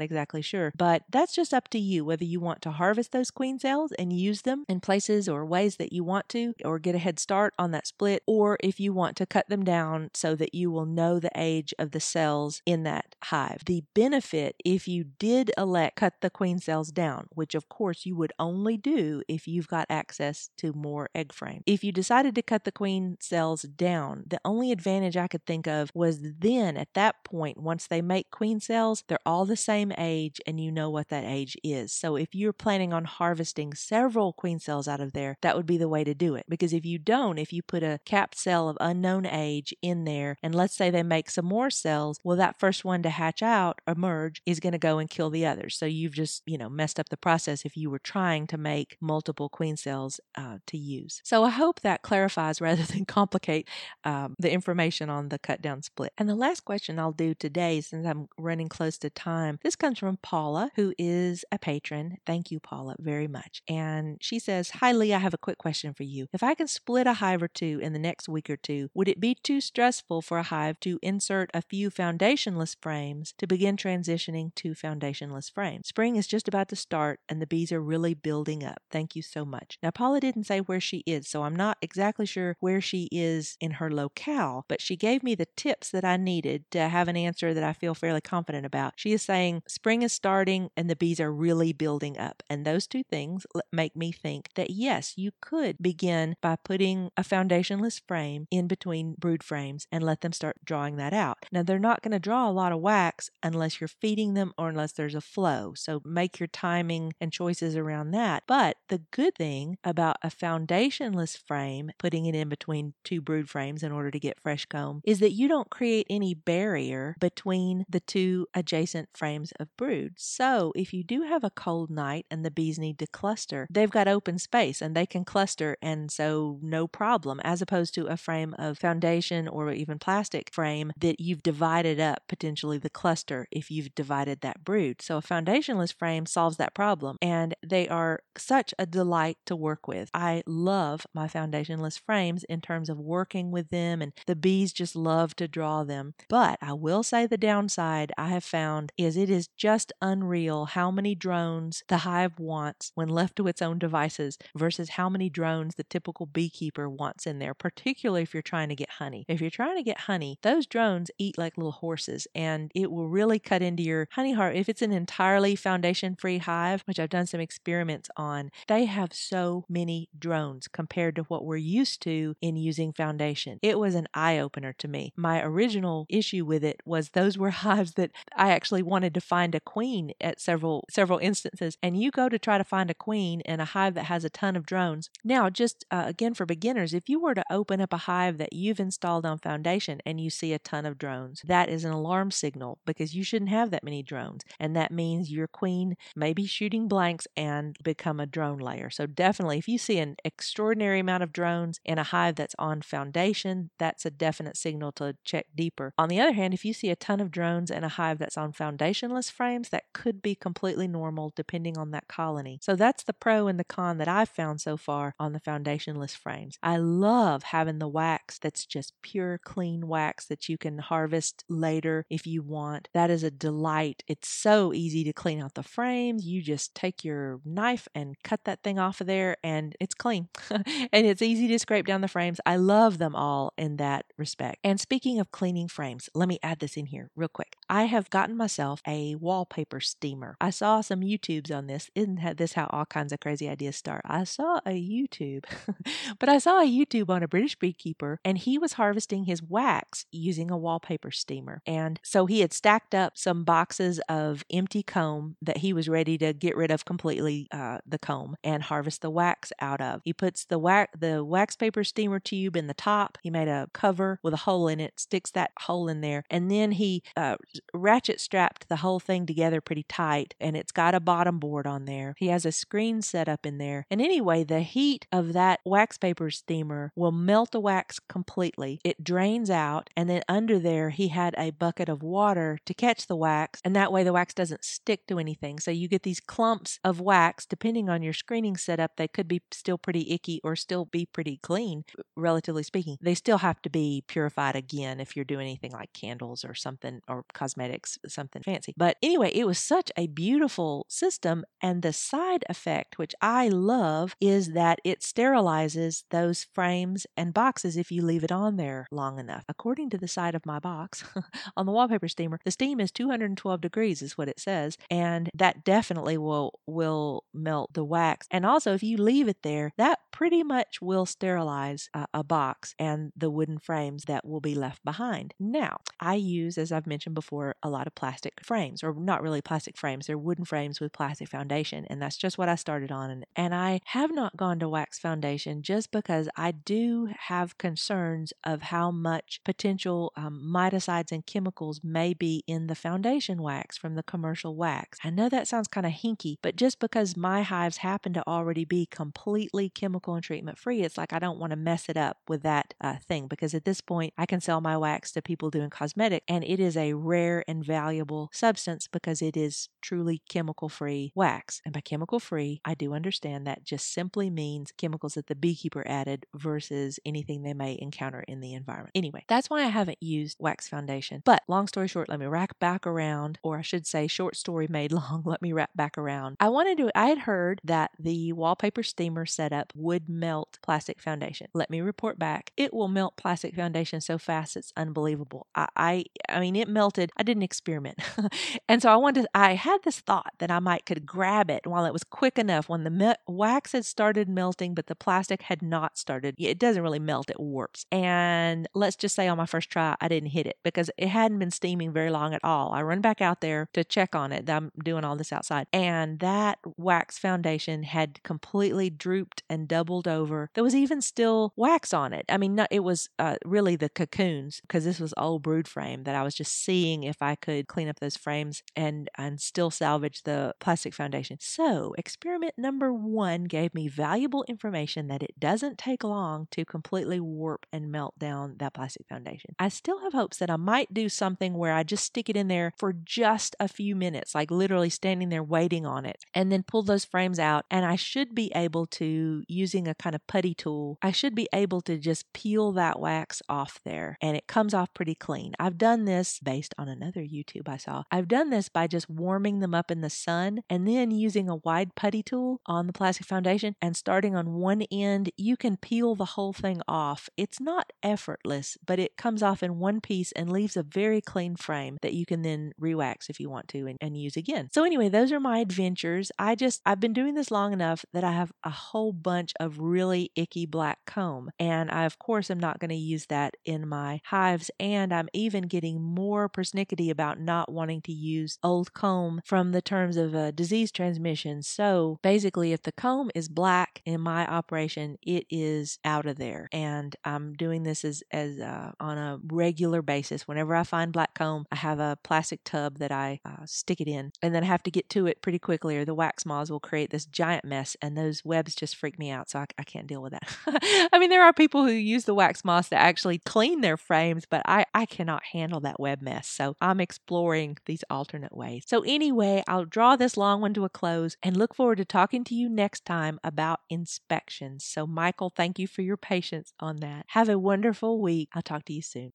exactly 0.00 0.40
sure, 0.40 0.72
but 0.76 1.02
that's 1.10 1.34
just 1.34 1.52
up 1.52 1.68
to 1.70 1.78
you 1.78 2.04
whether 2.06 2.24
you 2.24 2.40
want 2.40 2.62
to 2.62 2.70
harvest 2.70 3.12
those 3.12 3.30
queen 3.30 3.58
cells 3.58 3.92
and 3.92 4.12
use 4.12 4.42
them 4.42 4.64
in 4.68 4.80
places 4.80 5.28
or 5.28 5.44
ways 5.44 5.76
that 5.76 5.92
you 5.92 6.02
want 6.04 6.21
to, 6.30 6.54
or 6.64 6.78
get 6.78 6.94
a 6.94 6.98
head 6.98 7.18
start 7.18 7.54
on 7.58 7.70
that 7.72 7.86
split, 7.86 8.22
or 8.26 8.56
if 8.60 8.78
you 8.80 8.92
want 8.92 9.16
to 9.16 9.26
cut 9.26 9.48
them 9.48 9.64
down 9.64 10.10
so 10.14 10.34
that 10.34 10.54
you 10.54 10.70
will 10.70 10.86
know 10.86 11.18
the 11.18 11.30
age 11.36 11.74
of 11.78 11.92
the 11.92 12.00
cells 12.00 12.62
in 12.66 12.82
that 12.84 13.14
hive. 13.24 13.62
The 13.66 13.84
benefit, 13.94 14.56
if 14.64 14.88
you 14.88 15.04
did 15.04 15.50
elect 15.56 15.96
cut 15.96 16.14
the 16.20 16.30
queen 16.30 16.58
cells 16.58 16.90
down, 16.90 17.28
which 17.30 17.54
of 17.54 17.68
course 17.68 18.04
you 18.06 18.16
would 18.16 18.32
only 18.38 18.76
do 18.76 19.22
if 19.28 19.46
you've 19.46 19.68
got 19.68 19.86
access 19.88 20.50
to 20.58 20.72
more 20.72 21.08
egg 21.14 21.32
frame. 21.32 21.62
If 21.66 21.84
you 21.84 21.92
decided 21.92 22.34
to 22.34 22.42
cut 22.42 22.64
the 22.64 22.72
queen 22.72 23.16
cells 23.20 23.62
down, 23.62 24.24
the 24.26 24.40
only 24.44 24.72
advantage 24.72 25.16
I 25.16 25.28
could 25.28 25.46
think 25.46 25.66
of 25.66 25.90
was 25.94 26.18
then 26.20 26.76
at 26.76 26.94
that 26.94 27.24
point, 27.24 27.58
once 27.58 27.86
they 27.86 28.02
make 28.02 28.30
queen 28.30 28.60
cells, 28.60 29.04
they're 29.08 29.18
all 29.26 29.44
the 29.44 29.56
same 29.56 29.92
age 29.98 30.40
and 30.46 30.60
you 30.60 30.72
know 30.72 30.90
what 30.90 31.08
that 31.08 31.24
age 31.24 31.56
is. 31.62 31.92
So 31.92 32.16
if 32.16 32.34
you're 32.34 32.52
planning 32.52 32.92
on 32.92 33.04
harvesting 33.04 33.74
several 33.74 34.32
queen 34.32 34.58
cells 34.58 34.88
out 34.88 35.00
of 35.00 35.12
there, 35.12 35.36
that 35.42 35.56
would 35.56 35.66
be 35.66 35.76
the 35.76 35.88
way 35.88 36.04
to 36.04 36.11
do 36.14 36.34
it. 36.34 36.46
Because 36.48 36.72
if 36.72 36.84
you 36.84 36.98
don't, 36.98 37.38
if 37.38 37.52
you 37.52 37.62
put 37.62 37.82
a 37.82 38.00
capped 38.04 38.38
cell 38.38 38.68
of 38.68 38.76
unknown 38.80 39.26
age 39.26 39.74
in 39.82 40.04
there, 40.04 40.36
and 40.42 40.54
let's 40.54 40.76
say 40.76 40.90
they 40.90 41.02
make 41.02 41.30
some 41.30 41.46
more 41.46 41.70
cells, 41.70 42.18
well, 42.24 42.36
that 42.36 42.58
first 42.58 42.84
one 42.84 43.02
to 43.02 43.10
hatch 43.10 43.42
out, 43.42 43.80
emerge, 43.86 44.42
is 44.46 44.60
going 44.60 44.72
to 44.72 44.78
go 44.78 44.98
and 44.98 45.10
kill 45.10 45.30
the 45.30 45.46
others. 45.46 45.76
So 45.76 45.86
you've 45.86 46.14
just, 46.14 46.42
you 46.46 46.58
know, 46.58 46.68
messed 46.68 46.98
up 46.98 47.08
the 47.08 47.16
process 47.16 47.64
if 47.64 47.76
you 47.76 47.90
were 47.90 47.98
trying 47.98 48.46
to 48.48 48.58
make 48.58 48.96
multiple 49.00 49.48
queen 49.48 49.76
cells 49.76 50.20
uh, 50.36 50.58
to 50.66 50.76
use. 50.76 51.20
So 51.24 51.44
I 51.44 51.50
hope 51.50 51.80
that 51.80 52.02
clarifies 52.02 52.60
rather 52.60 52.82
than 52.82 53.04
complicate 53.04 53.68
um, 54.04 54.34
the 54.38 54.52
information 54.52 55.10
on 55.10 55.28
the 55.28 55.38
cut 55.38 55.62
down 55.62 55.82
split. 55.82 56.12
And 56.18 56.28
the 56.28 56.34
last 56.34 56.64
question 56.64 56.98
I'll 56.98 57.12
do 57.12 57.34
today, 57.34 57.80
since 57.80 58.06
I'm 58.06 58.28
running 58.38 58.68
close 58.68 58.98
to 58.98 59.10
time, 59.10 59.58
this 59.62 59.76
comes 59.76 59.98
from 59.98 60.18
Paula, 60.22 60.70
who 60.76 60.94
is 60.98 61.44
a 61.52 61.58
patron. 61.58 62.18
Thank 62.26 62.50
you, 62.50 62.60
Paula, 62.60 62.96
very 62.98 63.28
much. 63.28 63.62
And 63.68 64.18
she 64.20 64.38
says, 64.38 64.70
Hi, 64.70 64.92
Lee, 64.92 65.14
I 65.14 65.18
have 65.18 65.34
a 65.34 65.38
quick 65.38 65.58
question 65.58 65.94
for 65.94 66.01
you. 66.02 66.28
If 66.32 66.42
I 66.42 66.54
can 66.54 66.68
split 66.68 67.06
a 67.06 67.14
hive 67.14 67.42
or 67.42 67.48
two 67.48 67.78
in 67.82 67.92
the 67.92 67.98
next 67.98 68.28
week 68.28 68.50
or 68.50 68.56
two, 68.56 68.90
would 68.94 69.08
it 69.08 69.20
be 69.20 69.34
too 69.34 69.60
stressful 69.60 70.22
for 70.22 70.38
a 70.38 70.42
hive 70.42 70.78
to 70.80 70.98
insert 71.02 71.50
a 71.54 71.62
few 71.62 71.90
foundationless 71.90 72.76
frames 72.80 73.34
to 73.38 73.46
begin 73.46 73.76
transitioning 73.76 74.54
to 74.56 74.72
foundationless 74.72 75.50
frames? 75.52 75.88
Spring 75.88 76.16
is 76.16 76.26
just 76.26 76.48
about 76.48 76.68
to 76.68 76.76
start 76.76 77.20
and 77.28 77.40
the 77.40 77.46
bees 77.46 77.72
are 77.72 77.80
really 77.82 78.14
building 78.14 78.64
up. 78.64 78.82
Thank 78.90 79.16
you 79.16 79.22
so 79.22 79.44
much. 79.44 79.78
Now, 79.82 79.90
Paula 79.90 80.20
didn't 80.20 80.44
say 80.44 80.60
where 80.60 80.80
she 80.80 80.98
is, 81.06 81.28
so 81.28 81.44
I'm 81.44 81.56
not 81.56 81.78
exactly 81.80 82.26
sure 82.26 82.56
where 82.60 82.80
she 82.80 83.08
is 83.12 83.56
in 83.60 83.72
her 83.72 83.90
locale, 83.90 84.64
but 84.68 84.80
she 84.80 84.96
gave 84.96 85.22
me 85.22 85.34
the 85.34 85.48
tips 85.56 85.90
that 85.90 86.04
I 86.04 86.16
needed 86.16 86.64
to 86.72 86.88
have 86.88 87.08
an 87.08 87.16
answer 87.16 87.54
that 87.54 87.64
I 87.64 87.72
feel 87.72 87.94
fairly 87.94 88.20
confident 88.20 88.66
about. 88.66 88.94
She 88.96 89.12
is 89.12 89.22
saying 89.22 89.62
spring 89.66 90.02
is 90.02 90.12
starting 90.12 90.70
and 90.76 90.88
the 90.88 90.96
bees 90.96 91.20
are 91.20 91.32
really 91.32 91.72
building 91.72 92.18
up. 92.18 92.42
And 92.48 92.64
those 92.64 92.86
two 92.86 93.02
things 93.02 93.46
make 93.72 93.96
me 93.96 94.12
think 94.12 94.48
that 94.54 94.70
yes, 94.70 95.14
you 95.16 95.32
could 95.40 95.76
begin 95.92 96.34
by 96.40 96.56
putting 96.56 97.10
a 97.18 97.22
foundationless 97.22 98.00
frame 98.08 98.46
in 98.50 98.66
between 98.66 99.14
brood 99.18 99.42
frames 99.42 99.86
and 99.92 100.02
let 100.02 100.22
them 100.22 100.32
start 100.32 100.56
drawing 100.64 100.96
that 100.96 101.12
out. 101.12 101.36
Now, 101.52 101.62
they're 101.62 101.78
not 101.78 102.00
going 102.00 102.12
to 102.12 102.18
draw 102.18 102.48
a 102.48 102.50
lot 102.50 102.72
of 102.72 102.80
wax 102.80 103.28
unless 103.42 103.78
you're 103.78 103.88
feeding 103.88 104.32
them 104.32 104.54
or 104.56 104.70
unless 104.70 104.92
there's 104.92 105.14
a 105.14 105.20
flow. 105.20 105.74
So 105.76 106.00
make 106.02 106.40
your 106.40 106.46
timing 106.46 107.12
and 107.20 107.30
choices 107.30 107.76
around 107.76 108.12
that. 108.12 108.44
But 108.46 108.78
the 108.88 109.02
good 109.10 109.34
thing 109.34 109.76
about 109.84 110.16
a 110.22 110.30
foundationless 110.30 111.36
frame, 111.36 111.90
putting 111.98 112.24
it 112.24 112.34
in 112.34 112.48
between 112.48 112.94
two 113.04 113.20
brood 113.20 113.50
frames 113.50 113.82
in 113.82 113.92
order 113.92 114.10
to 114.10 114.18
get 114.18 114.40
fresh 114.40 114.64
comb, 114.64 115.02
is 115.04 115.18
that 115.18 115.32
you 115.32 115.46
don't 115.46 115.68
create 115.68 116.06
any 116.08 116.32
barrier 116.32 117.16
between 117.20 117.84
the 117.86 118.00
two 118.00 118.46
adjacent 118.54 119.10
frames 119.12 119.52
of 119.60 119.68
brood. 119.76 120.14
So 120.16 120.72
if 120.74 120.94
you 120.94 121.04
do 121.04 121.24
have 121.24 121.44
a 121.44 121.50
cold 121.50 121.90
night 121.90 122.24
and 122.30 122.46
the 122.46 122.50
bees 122.50 122.78
need 122.78 122.98
to 123.00 123.06
cluster, 123.06 123.66
they've 123.70 123.90
got 123.90 124.08
open 124.08 124.38
space 124.38 124.80
and 124.80 124.96
they 124.96 125.04
can 125.04 125.26
cluster, 125.26 125.76
and 125.82 126.10
so 126.10 126.58
no 126.62 126.86
problem, 126.86 127.40
as 127.44 127.60
opposed 127.60 127.94
to 127.94 128.06
a 128.06 128.16
frame 128.16 128.54
of 128.58 128.78
foundation 128.78 129.48
or 129.48 129.70
even 129.72 129.98
plastic 129.98 130.52
frame 130.52 130.92
that 130.96 131.20
you've 131.20 131.42
divided 131.42 132.00
up 132.00 132.22
potentially 132.28 132.78
the 132.78 132.90
cluster 132.90 133.46
if 133.50 133.70
you've 133.70 133.94
divided 133.94 134.40
that 134.40 134.64
brood. 134.64 135.02
So 135.02 135.18
a 135.18 135.22
foundationless 135.22 135.94
frame 135.94 136.26
solves 136.26 136.56
that 136.56 136.74
problem, 136.74 137.16
and 137.20 137.54
they 137.64 137.88
are 137.88 138.22
such 138.36 138.74
a 138.78 138.86
delight 138.86 139.38
to 139.46 139.56
work 139.56 139.88
with. 139.88 140.10
I 140.14 140.42
love 140.46 141.06
my 141.14 141.26
foundationless 141.26 141.98
frames 141.98 142.44
in 142.44 142.60
terms 142.60 142.88
of 142.88 142.98
working 142.98 143.50
with 143.50 143.70
them, 143.70 144.00
and 144.02 144.12
the 144.26 144.36
bees 144.36 144.72
just 144.72 144.94
love 144.96 145.34
to 145.36 145.48
draw 145.48 145.84
them. 145.84 146.14
But 146.28 146.58
I 146.62 146.72
will 146.72 147.02
say 147.02 147.26
the 147.26 147.36
downside 147.36 148.12
I 148.16 148.28
have 148.28 148.44
found 148.44 148.92
is 148.96 149.16
it 149.16 149.30
is 149.30 149.48
just 149.56 149.92
unreal 150.00 150.66
how 150.66 150.90
many 150.90 151.14
drones 151.14 151.82
the 151.88 151.98
hive 151.98 152.38
wants 152.38 152.92
when 152.94 153.08
left 153.08 153.36
to 153.36 153.46
its 153.46 153.62
own 153.62 153.78
devices 153.78 154.38
versus 154.56 154.90
how 154.90 155.08
many 155.08 155.28
drones 155.30 155.61
the 155.70 155.84
typical 155.84 156.26
beekeeper 156.26 156.88
wants 156.88 157.26
in 157.26 157.38
there, 157.38 157.54
particularly 157.54 158.22
if 158.22 158.34
you're 158.34 158.42
trying 158.42 158.68
to 158.68 158.74
get 158.74 158.90
honey. 158.90 159.24
If 159.28 159.40
you're 159.40 159.50
trying 159.50 159.76
to 159.76 159.82
get 159.82 160.00
honey, 160.00 160.38
those 160.42 160.66
drones 160.66 161.10
eat 161.18 161.38
like 161.38 161.56
little 161.56 161.72
horses 161.72 162.26
and 162.34 162.70
it 162.74 162.90
will 162.90 163.08
really 163.08 163.38
cut 163.38 163.62
into 163.62 163.82
your 163.82 164.08
honey 164.12 164.32
heart. 164.32 164.56
If 164.56 164.68
it's 164.68 164.82
an 164.82 164.92
entirely 164.92 165.56
foundation 165.56 166.16
free 166.16 166.38
hive, 166.38 166.82
which 166.86 166.98
I've 166.98 167.10
done 167.10 167.26
some 167.26 167.40
experiments 167.40 168.10
on, 168.16 168.50
they 168.68 168.84
have 168.86 169.12
so 169.12 169.64
many 169.68 170.08
drones 170.18 170.68
compared 170.68 171.16
to 171.16 171.22
what 171.24 171.44
we're 171.44 171.56
used 171.56 172.02
to 172.02 172.34
in 172.40 172.56
using 172.56 172.92
foundation. 172.92 173.58
It 173.62 173.78
was 173.78 173.94
an 173.94 174.08
eye 174.14 174.38
opener 174.38 174.72
to 174.74 174.88
me. 174.88 175.12
My 175.16 175.42
original 175.42 176.06
issue 176.08 176.44
with 176.44 176.64
it 176.64 176.80
was 176.84 177.10
those 177.10 177.38
were 177.38 177.50
hives 177.62 177.94
that 177.94 178.10
I 178.36 178.50
actually 178.50 178.82
wanted 178.82 179.14
to 179.14 179.20
find 179.20 179.54
a 179.54 179.60
queen 179.60 180.12
at 180.20 180.40
several 180.40 180.84
several 180.90 181.18
instances 181.18 181.76
and 181.82 182.00
you 182.00 182.10
go 182.10 182.28
to 182.28 182.38
try 182.38 182.58
to 182.58 182.64
find 182.64 182.90
a 182.90 182.94
queen 182.94 183.40
in 183.42 183.60
a 183.60 183.64
hive 183.64 183.94
that 183.94 184.04
has 184.04 184.24
a 184.24 184.30
ton 184.30 184.56
of 184.56 184.66
drones. 184.66 185.10
Now, 185.24 185.50
just 185.52 185.84
uh, 185.90 186.04
again 186.06 186.34
for 186.34 186.46
beginners, 186.46 186.94
if 186.94 187.08
you 187.08 187.20
were 187.20 187.34
to 187.34 187.44
open 187.50 187.80
up 187.80 187.92
a 187.92 187.98
hive 187.98 188.38
that 188.38 188.52
you've 188.52 188.80
installed 188.80 189.26
on 189.26 189.38
foundation 189.38 190.00
and 190.06 190.20
you 190.20 190.30
see 190.30 190.52
a 190.52 190.58
ton 190.58 190.86
of 190.86 190.98
drones, 190.98 191.42
that 191.44 191.68
is 191.68 191.84
an 191.84 191.92
alarm 191.92 192.30
signal 192.30 192.78
because 192.86 193.14
you 193.14 193.24
shouldn't 193.24 193.50
have 193.50 193.70
that 193.70 193.84
many 193.84 194.02
drones. 194.02 194.42
And 194.58 194.74
that 194.76 194.90
means 194.90 195.30
your 195.30 195.48
queen 195.48 195.96
may 196.16 196.32
be 196.32 196.46
shooting 196.46 196.88
blanks 196.88 197.26
and 197.36 197.76
become 197.82 198.20
a 198.20 198.26
drone 198.26 198.58
layer. 198.58 198.90
So, 198.90 199.06
definitely, 199.06 199.58
if 199.58 199.68
you 199.68 199.78
see 199.78 199.98
an 199.98 200.16
extraordinary 200.24 201.00
amount 201.00 201.22
of 201.22 201.32
drones 201.32 201.80
in 201.84 201.98
a 201.98 202.04
hive 202.04 202.36
that's 202.36 202.54
on 202.58 202.82
foundation, 202.82 203.70
that's 203.78 204.06
a 204.06 204.10
definite 204.10 204.56
signal 204.56 204.92
to 204.92 205.16
check 205.24 205.46
deeper. 205.54 205.92
On 205.98 206.08
the 206.08 206.20
other 206.20 206.32
hand, 206.32 206.54
if 206.54 206.64
you 206.64 206.72
see 206.72 206.90
a 206.90 206.96
ton 206.96 207.20
of 207.20 207.30
drones 207.30 207.70
in 207.70 207.84
a 207.84 207.88
hive 207.88 208.18
that's 208.18 208.36
on 208.36 208.52
foundationless 208.52 209.30
frames, 209.30 209.68
that 209.70 209.84
could 209.92 210.22
be 210.22 210.34
completely 210.34 210.88
normal 210.88 211.32
depending 211.34 211.76
on 211.78 211.90
that 211.90 212.08
colony. 212.08 212.58
So, 212.62 212.76
that's 212.76 213.04
the 213.04 213.12
pro 213.12 213.46
and 213.46 213.58
the 213.58 213.64
con 213.64 213.98
that 213.98 214.08
I've 214.08 214.28
found 214.28 214.60
so 214.60 214.76
far 214.76 215.14
on 215.18 215.32
the 215.32 215.40
foundationless 215.42 216.16
frames. 216.16 216.58
I 216.62 216.76
love 216.76 217.42
having 217.42 217.78
the 217.78 217.88
wax 217.88 218.38
that's 218.38 218.66
just 218.66 218.94
pure, 219.02 219.38
clean 219.38 219.88
wax 219.88 220.26
that 220.26 220.48
you 220.48 220.58
can 220.58 220.78
harvest 220.78 221.44
later 221.48 222.04
if 222.10 222.26
you 222.26 222.42
want. 222.42 222.88
That 222.94 223.10
is 223.10 223.22
a 223.22 223.30
delight. 223.30 224.02
It's 224.06 224.28
so 224.28 224.72
easy 224.72 225.04
to 225.04 225.12
clean 225.12 225.40
out 225.40 225.54
the 225.54 225.62
frames. 225.62 226.26
You 226.26 226.42
just 226.42 226.74
take 226.74 227.04
your 227.04 227.40
knife 227.44 227.88
and 227.94 228.16
cut 228.22 228.44
that 228.44 228.62
thing 228.62 228.78
off 228.78 229.00
of 229.00 229.06
there, 229.06 229.36
and 229.42 229.76
it's 229.80 229.94
clean. 229.94 230.28
and 230.50 231.06
it's 231.06 231.22
easy 231.22 231.48
to 231.48 231.58
scrape 231.58 231.86
down 231.86 232.00
the 232.00 232.08
frames. 232.08 232.40
I 232.46 232.56
love 232.56 232.98
them 232.98 233.14
all 233.14 233.52
in 233.56 233.76
that 233.76 234.06
respect. 234.18 234.58
And 234.64 234.80
speaking 234.80 235.18
of 235.20 235.30
cleaning 235.30 235.68
frames, 235.68 236.08
let 236.14 236.28
me 236.28 236.38
add 236.42 236.58
this 236.60 236.76
in 236.76 236.86
here 236.86 237.10
real 237.16 237.28
quick. 237.28 237.56
I 237.68 237.84
have 237.84 238.10
gotten 238.10 238.36
myself 238.36 238.82
a 238.86 239.14
wallpaper 239.16 239.80
steamer. 239.80 240.36
I 240.40 240.50
saw 240.50 240.80
some 240.80 241.00
YouTubes 241.00 241.54
on 241.54 241.66
this. 241.66 241.90
Isn't 241.94 242.36
this 242.36 242.52
how 242.52 242.66
all 242.70 242.86
kinds 242.86 243.12
of 243.12 243.20
crazy 243.20 243.48
ideas 243.48 243.76
start? 243.76 244.02
I 244.04 244.24
saw 244.24 244.60
a 244.66 244.70
YouTube, 244.70 245.31
but 246.18 246.28
I 246.28 246.38
saw 246.38 246.60
a 246.60 246.66
YouTube 246.66 247.08
on 247.08 247.22
a 247.22 247.28
British 247.28 247.58
beekeeper, 247.58 248.20
and 248.24 248.38
he 248.38 248.58
was 248.58 248.74
harvesting 248.74 249.24
his 249.24 249.42
wax 249.42 250.06
using 250.10 250.50
a 250.50 250.56
wallpaper 250.56 251.10
steamer. 251.10 251.62
And 251.66 252.00
so 252.02 252.26
he 252.26 252.40
had 252.40 252.52
stacked 252.52 252.94
up 252.94 253.16
some 253.16 253.44
boxes 253.44 254.00
of 254.08 254.44
empty 254.52 254.82
comb 254.82 255.36
that 255.42 255.58
he 255.58 255.72
was 255.72 255.88
ready 255.88 256.18
to 256.18 256.32
get 256.32 256.56
rid 256.56 256.70
of 256.70 256.84
completely 256.84 257.48
uh, 257.52 257.78
the 257.86 257.98
comb 257.98 258.36
and 258.44 258.62
harvest 258.62 259.02
the 259.02 259.10
wax 259.10 259.52
out 259.60 259.80
of. 259.80 260.02
He 260.04 260.12
puts 260.12 260.44
the 260.44 260.58
wax 260.58 260.92
the 260.98 261.24
wax 261.24 261.56
paper 261.56 261.84
steamer 261.84 262.20
tube 262.20 262.56
in 262.56 262.66
the 262.66 262.74
top. 262.74 263.18
He 263.22 263.30
made 263.30 263.48
a 263.48 263.68
cover 263.72 264.18
with 264.22 264.34
a 264.34 264.38
hole 264.38 264.68
in 264.68 264.80
it, 264.80 264.98
sticks 264.98 265.30
that 265.32 265.52
hole 265.60 265.88
in 265.88 266.00
there, 266.00 266.24
and 266.30 266.50
then 266.50 266.72
he 266.72 267.02
uh, 267.16 267.36
ratchet 267.74 268.20
strapped 268.20 268.68
the 268.68 268.76
whole 268.76 269.00
thing 269.00 269.26
together 269.26 269.60
pretty 269.60 269.84
tight. 269.84 270.34
And 270.40 270.56
it's 270.56 270.72
got 270.72 270.94
a 270.94 271.00
bottom 271.00 271.38
board 271.38 271.66
on 271.66 271.84
there. 271.84 272.14
He 272.18 272.28
has 272.28 272.44
a 272.44 272.52
screen 272.52 273.02
set 273.02 273.28
up 273.28 273.46
in 273.46 273.58
there. 273.58 273.86
And 273.90 274.00
anyway, 274.00 274.44
the 274.44 274.60
heat 274.60 275.06
of 275.12 275.21
of 275.22 275.32
that 275.32 275.60
wax 275.64 275.98
paper 275.98 276.30
steamer 276.30 276.92
will 276.96 277.12
melt 277.12 277.52
the 277.52 277.60
wax 277.60 277.98
completely. 278.08 278.80
It 278.84 279.02
drains 279.04 279.50
out, 279.50 279.90
and 279.96 280.08
then 280.08 280.22
under 280.28 280.58
there, 280.58 280.90
he 280.90 281.08
had 281.08 281.34
a 281.38 281.50
bucket 281.50 281.88
of 281.88 282.02
water 282.02 282.58
to 282.66 282.74
catch 282.74 283.06
the 283.06 283.16
wax, 283.16 283.60
and 283.64 283.74
that 283.76 283.92
way 283.92 284.02
the 284.04 284.12
wax 284.12 284.34
doesn't 284.34 284.64
stick 284.64 285.06
to 285.08 285.18
anything. 285.18 285.58
So 285.58 285.70
you 285.70 285.88
get 285.88 286.02
these 286.02 286.20
clumps 286.20 286.78
of 286.84 287.00
wax, 287.00 287.46
depending 287.46 287.88
on 287.88 288.02
your 288.02 288.12
screening 288.12 288.56
setup, 288.56 288.92
they 288.96 289.08
could 289.08 289.28
be 289.28 289.42
still 289.52 289.78
pretty 289.78 290.12
icky 290.12 290.40
or 290.44 290.56
still 290.56 290.84
be 290.84 291.06
pretty 291.06 291.38
clean, 291.42 291.84
relatively 292.16 292.62
speaking. 292.62 292.96
They 293.00 293.14
still 293.14 293.38
have 293.38 293.60
to 293.62 293.70
be 293.70 294.04
purified 294.08 294.56
again 294.56 295.00
if 295.00 295.16
you're 295.16 295.24
doing 295.24 295.46
anything 295.46 295.72
like 295.72 295.92
candles 295.92 296.44
or 296.44 296.54
something 296.54 297.00
or 297.08 297.24
cosmetics, 297.34 297.98
something 298.08 298.42
fancy. 298.42 298.74
But 298.76 298.96
anyway, 299.02 299.30
it 299.34 299.46
was 299.46 299.58
such 299.58 299.90
a 299.96 300.06
beautiful 300.08 300.86
system. 300.88 301.44
And 301.60 301.82
the 301.82 301.92
side 301.92 302.44
effect, 302.48 302.98
which 302.98 303.14
I 303.20 303.48
love, 303.48 304.14
is 304.20 304.52
that 304.52 304.78
it 304.84 305.02
sterilizes 305.14 306.04
those 306.10 306.46
frames 306.52 307.06
and 307.16 307.34
boxes 307.34 307.76
if 307.76 307.90
you 307.90 308.02
leave 308.02 308.24
it 308.24 308.32
on 308.32 308.56
there 308.56 308.86
long 308.90 309.18
enough. 309.18 309.44
According 309.48 309.90
to 309.90 309.98
the 309.98 310.08
side 310.08 310.34
of 310.34 310.46
my 310.46 310.58
box 310.58 311.04
on 311.56 311.66
the 311.66 311.72
wallpaper 311.72 312.08
steamer, 312.08 312.38
the 312.44 312.50
steam 312.50 312.80
is 312.80 312.90
212 312.92 313.60
degrees, 313.60 314.02
is 314.02 314.16
what 314.18 314.28
it 314.28 314.40
says. 314.40 314.76
And 314.90 315.30
that 315.34 315.64
definitely 315.64 316.18
will 316.18 316.60
will 316.66 317.24
melt 317.34 317.72
the 317.74 317.84
wax. 317.84 318.26
And 318.30 318.46
also, 318.46 318.74
if 318.74 318.82
you 318.82 318.96
leave 318.96 319.28
it 319.28 319.42
there, 319.42 319.72
that 319.76 319.98
pretty 320.12 320.42
much 320.42 320.80
will 320.80 321.06
sterilize 321.06 321.88
a, 321.94 322.22
box 322.22 322.74
and 322.78 323.12
the 323.16 323.30
wooden 323.30 323.58
frames 323.58 324.04
that 324.04 324.24
will 324.24 324.40
be 324.40 324.54
left 324.54 324.84
behind. 324.84 325.34
Now, 325.40 325.78
I 325.98 326.14
use, 326.14 326.56
as 326.56 326.70
I've 326.70 326.86
mentioned 326.86 327.16
before, 327.16 327.56
a 327.62 327.68
lot 327.68 327.88
of 327.88 327.96
plastic 327.96 328.34
frames, 328.44 328.84
or 328.84 328.94
not 328.94 329.22
really 329.22 329.42
plastic 329.42 329.76
frames, 329.76 330.06
they're 330.06 330.16
wooden 330.16 330.44
frames 330.44 330.80
with 330.80 330.92
plastic 330.92 331.28
foundation. 331.28 331.84
And 331.90 332.00
that's 332.00 332.16
just 332.16 332.38
what 332.38 332.48
I 332.48 332.54
started 332.54 332.92
on. 332.92 333.10
And, 333.10 333.26
and 333.34 333.54
I 333.54 333.80
have 333.86 334.14
not 334.14 334.36
gone 334.36 334.60
to 334.60 334.68
wax 334.68 335.00
foundation 335.00 335.62
just 335.62 335.90
because 335.90 336.28
I 336.36 336.52
do 336.52 337.08
have 337.18 337.58
concerns 337.58 338.32
of 338.44 338.62
how 338.62 338.92
much 338.92 339.40
potential 339.44 340.12
um, 340.14 340.52
miticides 340.54 341.10
and 341.10 341.26
chemicals 341.26 341.80
may 341.82 342.14
be 342.14 342.44
in 342.46 342.68
the 342.68 342.76
foundation 342.76 343.42
wax 343.42 343.76
from 343.76 343.96
the 343.96 344.02
commercial 344.04 344.54
wax. 344.54 344.98
I 345.02 345.10
know 345.10 345.28
that 345.28 345.48
sounds 345.48 345.66
kind 345.66 345.86
of 345.86 345.92
hinky, 345.92 346.36
but 346.40 346.54
just 346.54 346.78
because 346.78 347.16
my 347.16 347.42
hives 347.42 347.78
happen 347.78 348.12
to 348.12 348.26
already 348.28 348.64
be 348.64 348.86
completely 348.86 349.68
chemical 349.68 350.01
and 350.10 350.22
treatment 350.22 350.58
free, 350.58 350.82
it's 350.82 350.98
like 350.98 351.12
I 351.12 351.18
don't 351.18 351.38
want 351.38 351.50
to 351.50 351.56
mess 351.56 351.88
it 351.88 351.96
up 351.96 352.18
with 352.28 352.42
that 352.42 352.74
uh, 352.80 352.96
thing 353.08 353.28
because 353.28 353.54
at 353.54 353.64
this 353.64 353.80
point 353.80 354.12
I 354.18 354.26
can 354.26 354.40
sell 354.40 354.60
my 354.60 354.76
wax 354.76 355.12
to 355.12 355.22
people 355.22 355.50
doing 355.50 355.70
cosmetic 355.70 356.24
and 356.28 356.44
it 356.44 356.60
is 356.60 356.76
a 356.76 356.94
rare 356.94 357.44
and 357.46 357.64
valuable 357.64 358.28
substance 358.32 358.88
because 358.88 359.22
it 359.22 359.36
is 359.36 359.68
truly 359.80 360.22
chemical 360.28 360.68
free 360.68 361.12
wax. 361.14 361.60
And 361.64 361.72
by 361.72 361.80
chemical 361.80 362.18
free, 362.18 362.60
I 362.64 362.74
do 362.74 362.94
understand 362.94 363.46
that 363.46 363.64
just 363.64 363.92
simply 363.92 364.30
means 364.30 364.72
chemicals 364.72 365.14
that 365.14 365.26
the 365.26 365.34
beekeeper 365.34 365.84
added 365.86 366.26
versus 366.34 366.98
anything 367.04 367.42
they 367.42 367.54
may 367.54 367.78
encounter 367.80 368.24
in 368.26 368.40
the 368.40 368.54
environment. 368.54 368.92
Anyway, 368.94 369.24
that's 369.28 369.50
why 369.50 369.62
I 369.62 369.68
haven't 369.68 370.02
used 370.02 370.36
wax 370.40 370.68
foundation. 370.68 371.22
But 371.24 371.42
long 371.48 371.66
story 371.68 371.88
short, 371.88 372.08
let 372.08 372.20
me 372.20 372.26
wrap 372.26 372.58
back 372.58 372.86
around, 372.86 373.38
or 373.42 373.58
I 373.58 373.62
should 373.62 373.86
say, 373.86 374.06
short 374.06 374.36
story 374.36 374.66
made 374.68 374.92
long, 374.92 375.22
let 375.24 375.42
me 375.42 375.52
wrap 375.52 375.70
back 375.74 375.98
around. 375.98 376.36
I 376.40 376.48
wanted 376.48 376.78
to, 376.78 376.90
I 376.94 377.06
had 377.06 377.18
heard 377.18 377.60
that 377.64 377.90
the 377.98 378.32
wallpaper 378.32 378.82
steamer 378.82 379.26
setup 379.26 379.72
would 379.74 379.91
melt 380.08 380.58
plastic 380.62 381.00
foundation. 381.00 381.48
Let 381.54 381.70
me 381.70 381.80
report 381.80 382.18
back. 382.18 382.52
It 382.56 382.72
will 382.72 382.88
melt 382.88 383.16
plastic 383.16 383.54
foundation 383.54 384.00
so 384.00 384.18
fast 384.18 384.56
it's 384.56 384.72
unbelievable. 384.76 385.46
I, 385.54 385.68
I, 385.76 386.04
I 386.28 386.40
mean, 386.40 386.56
it 386.56 386.68
melted. 386.68 387.10
I 387.16 387.22
didn't 387.22 387.42
experiment. 387.42 387.98
and 388.68 388.82
so 388.82 388.90
I 388.90 388.96
wanted, 388.96 389.26
I 389.34 389.54
had 389.54 389.82
this 389.84 390.00
thought 390.00 390.32
that 390.38 390.50
I 390.50 390.58
might 390.58 390.86
could 390.86 391.06
grab 391.06 391.50
it 391.50 391.66
while 391.66 391.84
it 391.84 391.92
was 391.92 392.04
quick 392.04 392.38
enough 392.38 392.68
when 392.68 392.84
the 392.84 392.90
me- 392.90 393.14
wax 393.26 393.72
had 393.72 393.84
started 393.84 394.28
melting, 394.28 394.74
but 394.74 394.86
the 394.86 394.94
plastic 394.94 395.42
had 395.42 395.62
not 395.62 395.98
started. 395.98 396.34
It 396.38 396.58
doesn't 396.58 396.82
really 396.82 396.98
melt, 396.98 397.30
it 397.30 397.40
warps. 397.40 397.86
And 397.90 398.68
let's 398.74 398.96
just 398.96 399.14
say 399.14 399.28
on 399.28 399.38
my 399.38 399.46
first 399.46 399.70
try, 399.70 399.96
I 400.00 400.08
didn't 400.08 400.30
hit 400.30 400.46
it 400.46 400.58
because 400.62 400.90
it 400.96 401.08
hadn't 401.08 401.38
been 401.38 401.50
steaming 401.50 401.92
very 401.92 402.10
long 402.10 402.34
at 402.34 402.44
all. 402.44 402.72
I 402.72 402.82
run 402.82 403.00
back 403.00 403.20
out 403.20 403.40
there 403.40 403.68
to 403.72 403.84
check 403.84 404.14
on 404.14 404.32
it. 404.32 404.48
I'm 404.48 404.72
doing 404.82 405.04
all 405.04 405.16
this 405.16 405.32
outside. 405.32 405.66
And 405.72 406.18
that 406.20 406.58
wax 406.76 407.18
foundation 407.18 407.82
had 407.82 408.22
completely 408.22 408.90
drooped 408.90 409.42
and 409.48 409.68
doubled 409.68 409.81
over. 409.90 410.50
There 410.54 410.64
was 410.64 410.74
even 410.74 411.00
still 411.00 411.52
wax 411.56 411.92
on 411.92 412.12
it. 412.12 412.24
I 412.28 412.36
mean, 412.38 412.58
it 412.70 412.80
was 412.80 413.08
uh, 413.18 413.36
really 413.44 413.76
the 413.76 413.88
cocoons 413.88 414.60
because 414.62 414.84
this 414.84 415.00
was 415.00 415.14
old 415.16 415.42
brood 415.42 415.68
frame 415.68 416.04
that 416.04 416.14
I 416.14 416.22
was 416.22 416.34
just 416.34 416.64
seeing 416.64 417.02
if 417.02 417.20
I 417.20 417.34
could 417.34 417.68
clean 417.68 417.88
up 417.88 418.00
those 418.00 418.16
frames 418.16 418.62
and 418.76 419.08
and 419.16 419.40
still 419.40 419.70
salvage 419.70 420.22
the 420.22 420.54
plastic 420.60 420.94
foundation. 420.94 421.38
So, 421.40 421.94
experiment 421.98 422.54
number 422.56 422.92
1 422.92 423.44
gave 423.44 423.74
me 423.74 423.88
valuable 423.88 424.44
information 424.48 425.08
that 425.08 425.22
it 425.22 425.38
doesn't 425.38 425.78
take 425.78 426.04
long 426.04 426.48
to 426.52 426.64
completely 426.64 427.20
warp 427.20 427.66
and 427.72 427.90
melt 427.90 428.18
down 428.18 428.56
that 428.58 428.74
plastic 428.74 429.06
foundation. 429.08 429.54
I 429.58 429.68
still 429.68 430.00
have 430.00 430.12
hopes 430.12 430.38
that 430.38 430.50
I 430.50 430.56
might 430.56 430.92
do 430.94 431.08
something 431.08 431.54
where 431.54 431.72
I 431.72 431.82
just 431.82 432.04
stick 432.04 432.28
it 432.28 432.36
in 432.36 432.48
there 432.48 432.72
for 432.78 432.92
just 432.92 433.56
a 433.58 433.68
few 433.68 433.96
minutes, 433.96 434.34
like 434.34 434.50
literally 434.50 434.90
standing 434.90 435.28
there 435.28 435.42
waiting 435.42 435.86
on 435.86 436.04
it, 436.06 436.24
and 436.34 436.50
then 436.50 436.62
pull 436.62 436.82
those 436.82 437.04
frames 437.04 437.38
out. 437.38 437.64
And 437.70 437.84
I 437.84 437.96
should 437.96 438.34
be 438.34 438.52
able 438.54 438.86
to, 438.86 439.44
using 439.72 439.88
a 439.88 439.94
kind 439.94 440.14
of 440.14 440.26
putty 440.26 440.54
tool, 440.54 440.98
I 441.02 441.12
should 441.12 441.34
be 441.34 441.48
able 441.52 441.80
to 441.82 441.96
just 441.98 442.30
peel 442.32 442.72
that 442.72 443.00
wax 443.00 443.40
off 443.48 443.80
there 443.84 444.18
and 444.20 444.36
it 444.36 444.46
comes 444.46 444.74
off 444.74 444.92
pretty 444.92 445.14
clean. 445.14 445.54
I've 445.58 445.78
done 445.78 446.04
this 446.04 446.38
based 446.40 446.74
on 446.76 446.88
another 446.88 447.22
YouTube 447.22 447.68
I 447.68 447.78
saw. 447.78 448.02
I've 448.10 448.28
done 448.28 448.50
this 448.50 448.68
by 448.68 448.86
just 448.86 449.08
warming 449.08 449.60
them 449.60 449.74
up 449.74 449.90
in 449.90 450.02
the 450.02 450.10
sun 450.10 450.60
and 450.68 450.86
then 450.86 451.10
using 451.10 451.48
a 451.48 451.56
wide 451.56 451.94
putty 451.94 452.22
tool 452.22 452.60
on 452.66 452.86
the 452.86 452.92
plastic 452.92 453.26
foundation 453.26 453.74
and 453.80 453.96
starting 453.96 454.36
on 454.36 454.52
one 454.54 454.82
end, 454.92 455.30
you 455.36 455.56
can 455.56 455.76
peel 455.78 456.14
the 456.14 456.24
whole 456.24 456.52
thing 456.52 456.82
off. 456.86 457.30
It's 457.36 457.60
not 457.60 457.92
effortless, 458.02 458.76
but 458.84 458.98
it 458.98 459.16
comes 459.16 459.42
off 459.42 459.62
in 459.62 459.78
one 459.78 460.00
piece 460.00 460.32
and 460.32 460.52
leaves 460.52 460.76
a 460.76 460.82
very 460.82 461.20
clean 461.22 461.56
frame 461.56 461.96
that 462.02 462.12
you 462.12 462.26
can 462.26 462.42
then 462.42 462.72
rewax 462.80 463.30
if 463.30 463.40
you 463.40 463.48
want 463.48 463.68
to 463.68 463.86
and, 463.86 463.96
and 464.00 464.18
use 464.18 464.36
again. 464.36 464.68
So 464.72 464.84
anyway, 464.84 465.08
those 465.08 465.32
are 465.32 465.40
my 465.40 465.58
adventures. 465.58 466.30
I 466.38 466.54
just 466.56 466.82
I've 466.84 467.00
been 467.00 467.12
doing 467.14 467.34
this 467.34 467.50
long 467.50 467.72
enough 467.72 468.04
that 468.12 468.24
I 468.24 468.32
have 468.32 468.52
a 468.64 468.70
whole 468.70 469.12
bunch 469.12 469.52
of 469.62 469.78
really 469.78 470.30
icky 470.36 470.66
black 470.66 470.98
comb. 471.06 471.50
And 471.58 471.90
I 471.90 472.04
of 472.04 472.18
course 472.18 472.50
am 472.50 472.60
not 472.60 472.78
going 472.78 472.90
to 472.90 472.94
use 472.94 473.26
that 473.26 473.56
in 473.64 473.88
my 473.88 474.20
hives 474.24 474.70
and 474.78 475.12
I'm 475.12 475.28
even 475.32 475.64
getting 475.64 476.02
more 476.02 476.48
persnickety 476.48 477.10
about 477.10 477.40
not 477.40 477.72
wanting 477.72 478.02
to 478.02 478.12
use 478.12 478.58
old 478.62 478.92
comb 478.92 479.40
from 479.44 479.72
the 479.72 479.82
terms 479.82 480.16
of 480.16 480.34
a 480.34 480.52
disease 480.52 480.92
transmission. 480.92 481.62
So 481.62 482.18
basically 482.22 482.72
if 482.72 482.82
the 482.82 482.92
comb 482.92 483.30
is 483.34 483.48
black 483.48 484.00
in 484.04 484.20
my 484.20 484.46
operation, 484.46 485.16
it 485.22 485.46
is 485.50 485.98
out 486.04 486.26
of 486.26 486.36
there. 486.36 486.68
And 486.72 487.14
I'm 487.24 487.54
doing 487.54 487.82
this 487.82 488.04
as 488.04 488.22
as 488.30 488.58
uh, 488.58 488.92
on 489.00 489.18
a 489.18 489.38
regular 489.44 490.02
basis. 490.02 490.48
Whenever 490.48 490.74
I 490.74 490.84
find 490.84 491.12
black 491.12 491.34
comb, 491.34 491.66
I 491.70 491.76
have 491.76 491.98
a 491.98 492.18
plastic 492.22 492.60
tub 492.64 492.98
that 492.98 493.12
I 493.12 493.40
uh, 493.44 493.64
stick 493.66 494.00
it 494.00 494.08
in, 494.08 494.32
and 494.42 494.54
then 494.54 494.62
I 494.62 494.66
have 494.66 494.82
to 494.84 494.90
get 494.90 495.08
to 495.10 495.26
it 495.26 495.42
pretty 495.42 495.58
quickly, 495.58 495.96
or 495.96 496.04
the 496.04 496.14
wax 496.14 496.44
moths 496.44 496.70
will 496.70 496.80
create 496.80 497.10
this 497.10 497.26
giant 497.26 497.64
mess, 497.64 497.96
and 498.02 498.16
those 498.16 498.44
webs 498.44 498.74
just 498.74 498.96
freak 498.96 499.18
me 499.18 499.30
out. 499.30 499.50
So 499.52 499.60
I, 499.60 499.66
I 499.78 499.84
can't 499.84 500.06
deal 500.06 500.22
with 500.22 500.32
that. 500.32 500.48
I 501.12 501.18
mean, 501.18 501.30
there 501.30 501.42
are 501.44 501.52
people 501.52 501.84
who 501.84 501.92
use 501.92 502.24
the 502.24 502.34
wax 502.34 502.64
moths 502.64 502.88
to 502.90 502.96
actually 502.96 503.38
clean 503.38 503.80
their 503.80 503.96
frames, 503.96 504.44
but 504.48 504.62
I 504.66 504.84
I 504.94 505.06
cannot 505.06 505.42
handle 505.52 505.80
that 505.80 506.00
web 506.00 506.22
mess. 506.22 506.48
So 506.48 506.76
I'm 506.80 507.00
exploring 507.00 507.78
these 507.86 508.04
alternate 508.10 508.56
ways. 508.56 508.84
So 508.86 509.02
anyway, 509.02 509.62
I'll 509.68 509.84
draw 509.84 510.16
this 510.16 510.36
long 510.36 510.60
one 510.60 510.74
to 510.74 510.84
a 510.84 510.88
close 510.88 511.36
and 511.42 511.56
look 511.56 511.74
forward 511.74 511.96
to 511.98 512.04
talking 512.04 512.44
to 512.44 512.54
you 512.54 512.68
next 512.68 513.04
time 513.04 513.38
about 513.44 513.80
inspections. 513.88 514.84
So 514.84 515.06
Michael, 515.06 515.50
thank 515.54 515.78
you 515.78 515.86
for 515.86 516.02
your 516.02 516.16
patience 516.16 516.72
on 516.80 516.96
that. 516.96 517.26
Have 517.28 517.48
a 517.48 517.58
wonderful 517.58 518.20
week. 518.20 518.48
I'll 518.54 518.62
talk 518.62 518.84
to 518.86 518.92
you 518.92 519.02
soon. 519.02 519.30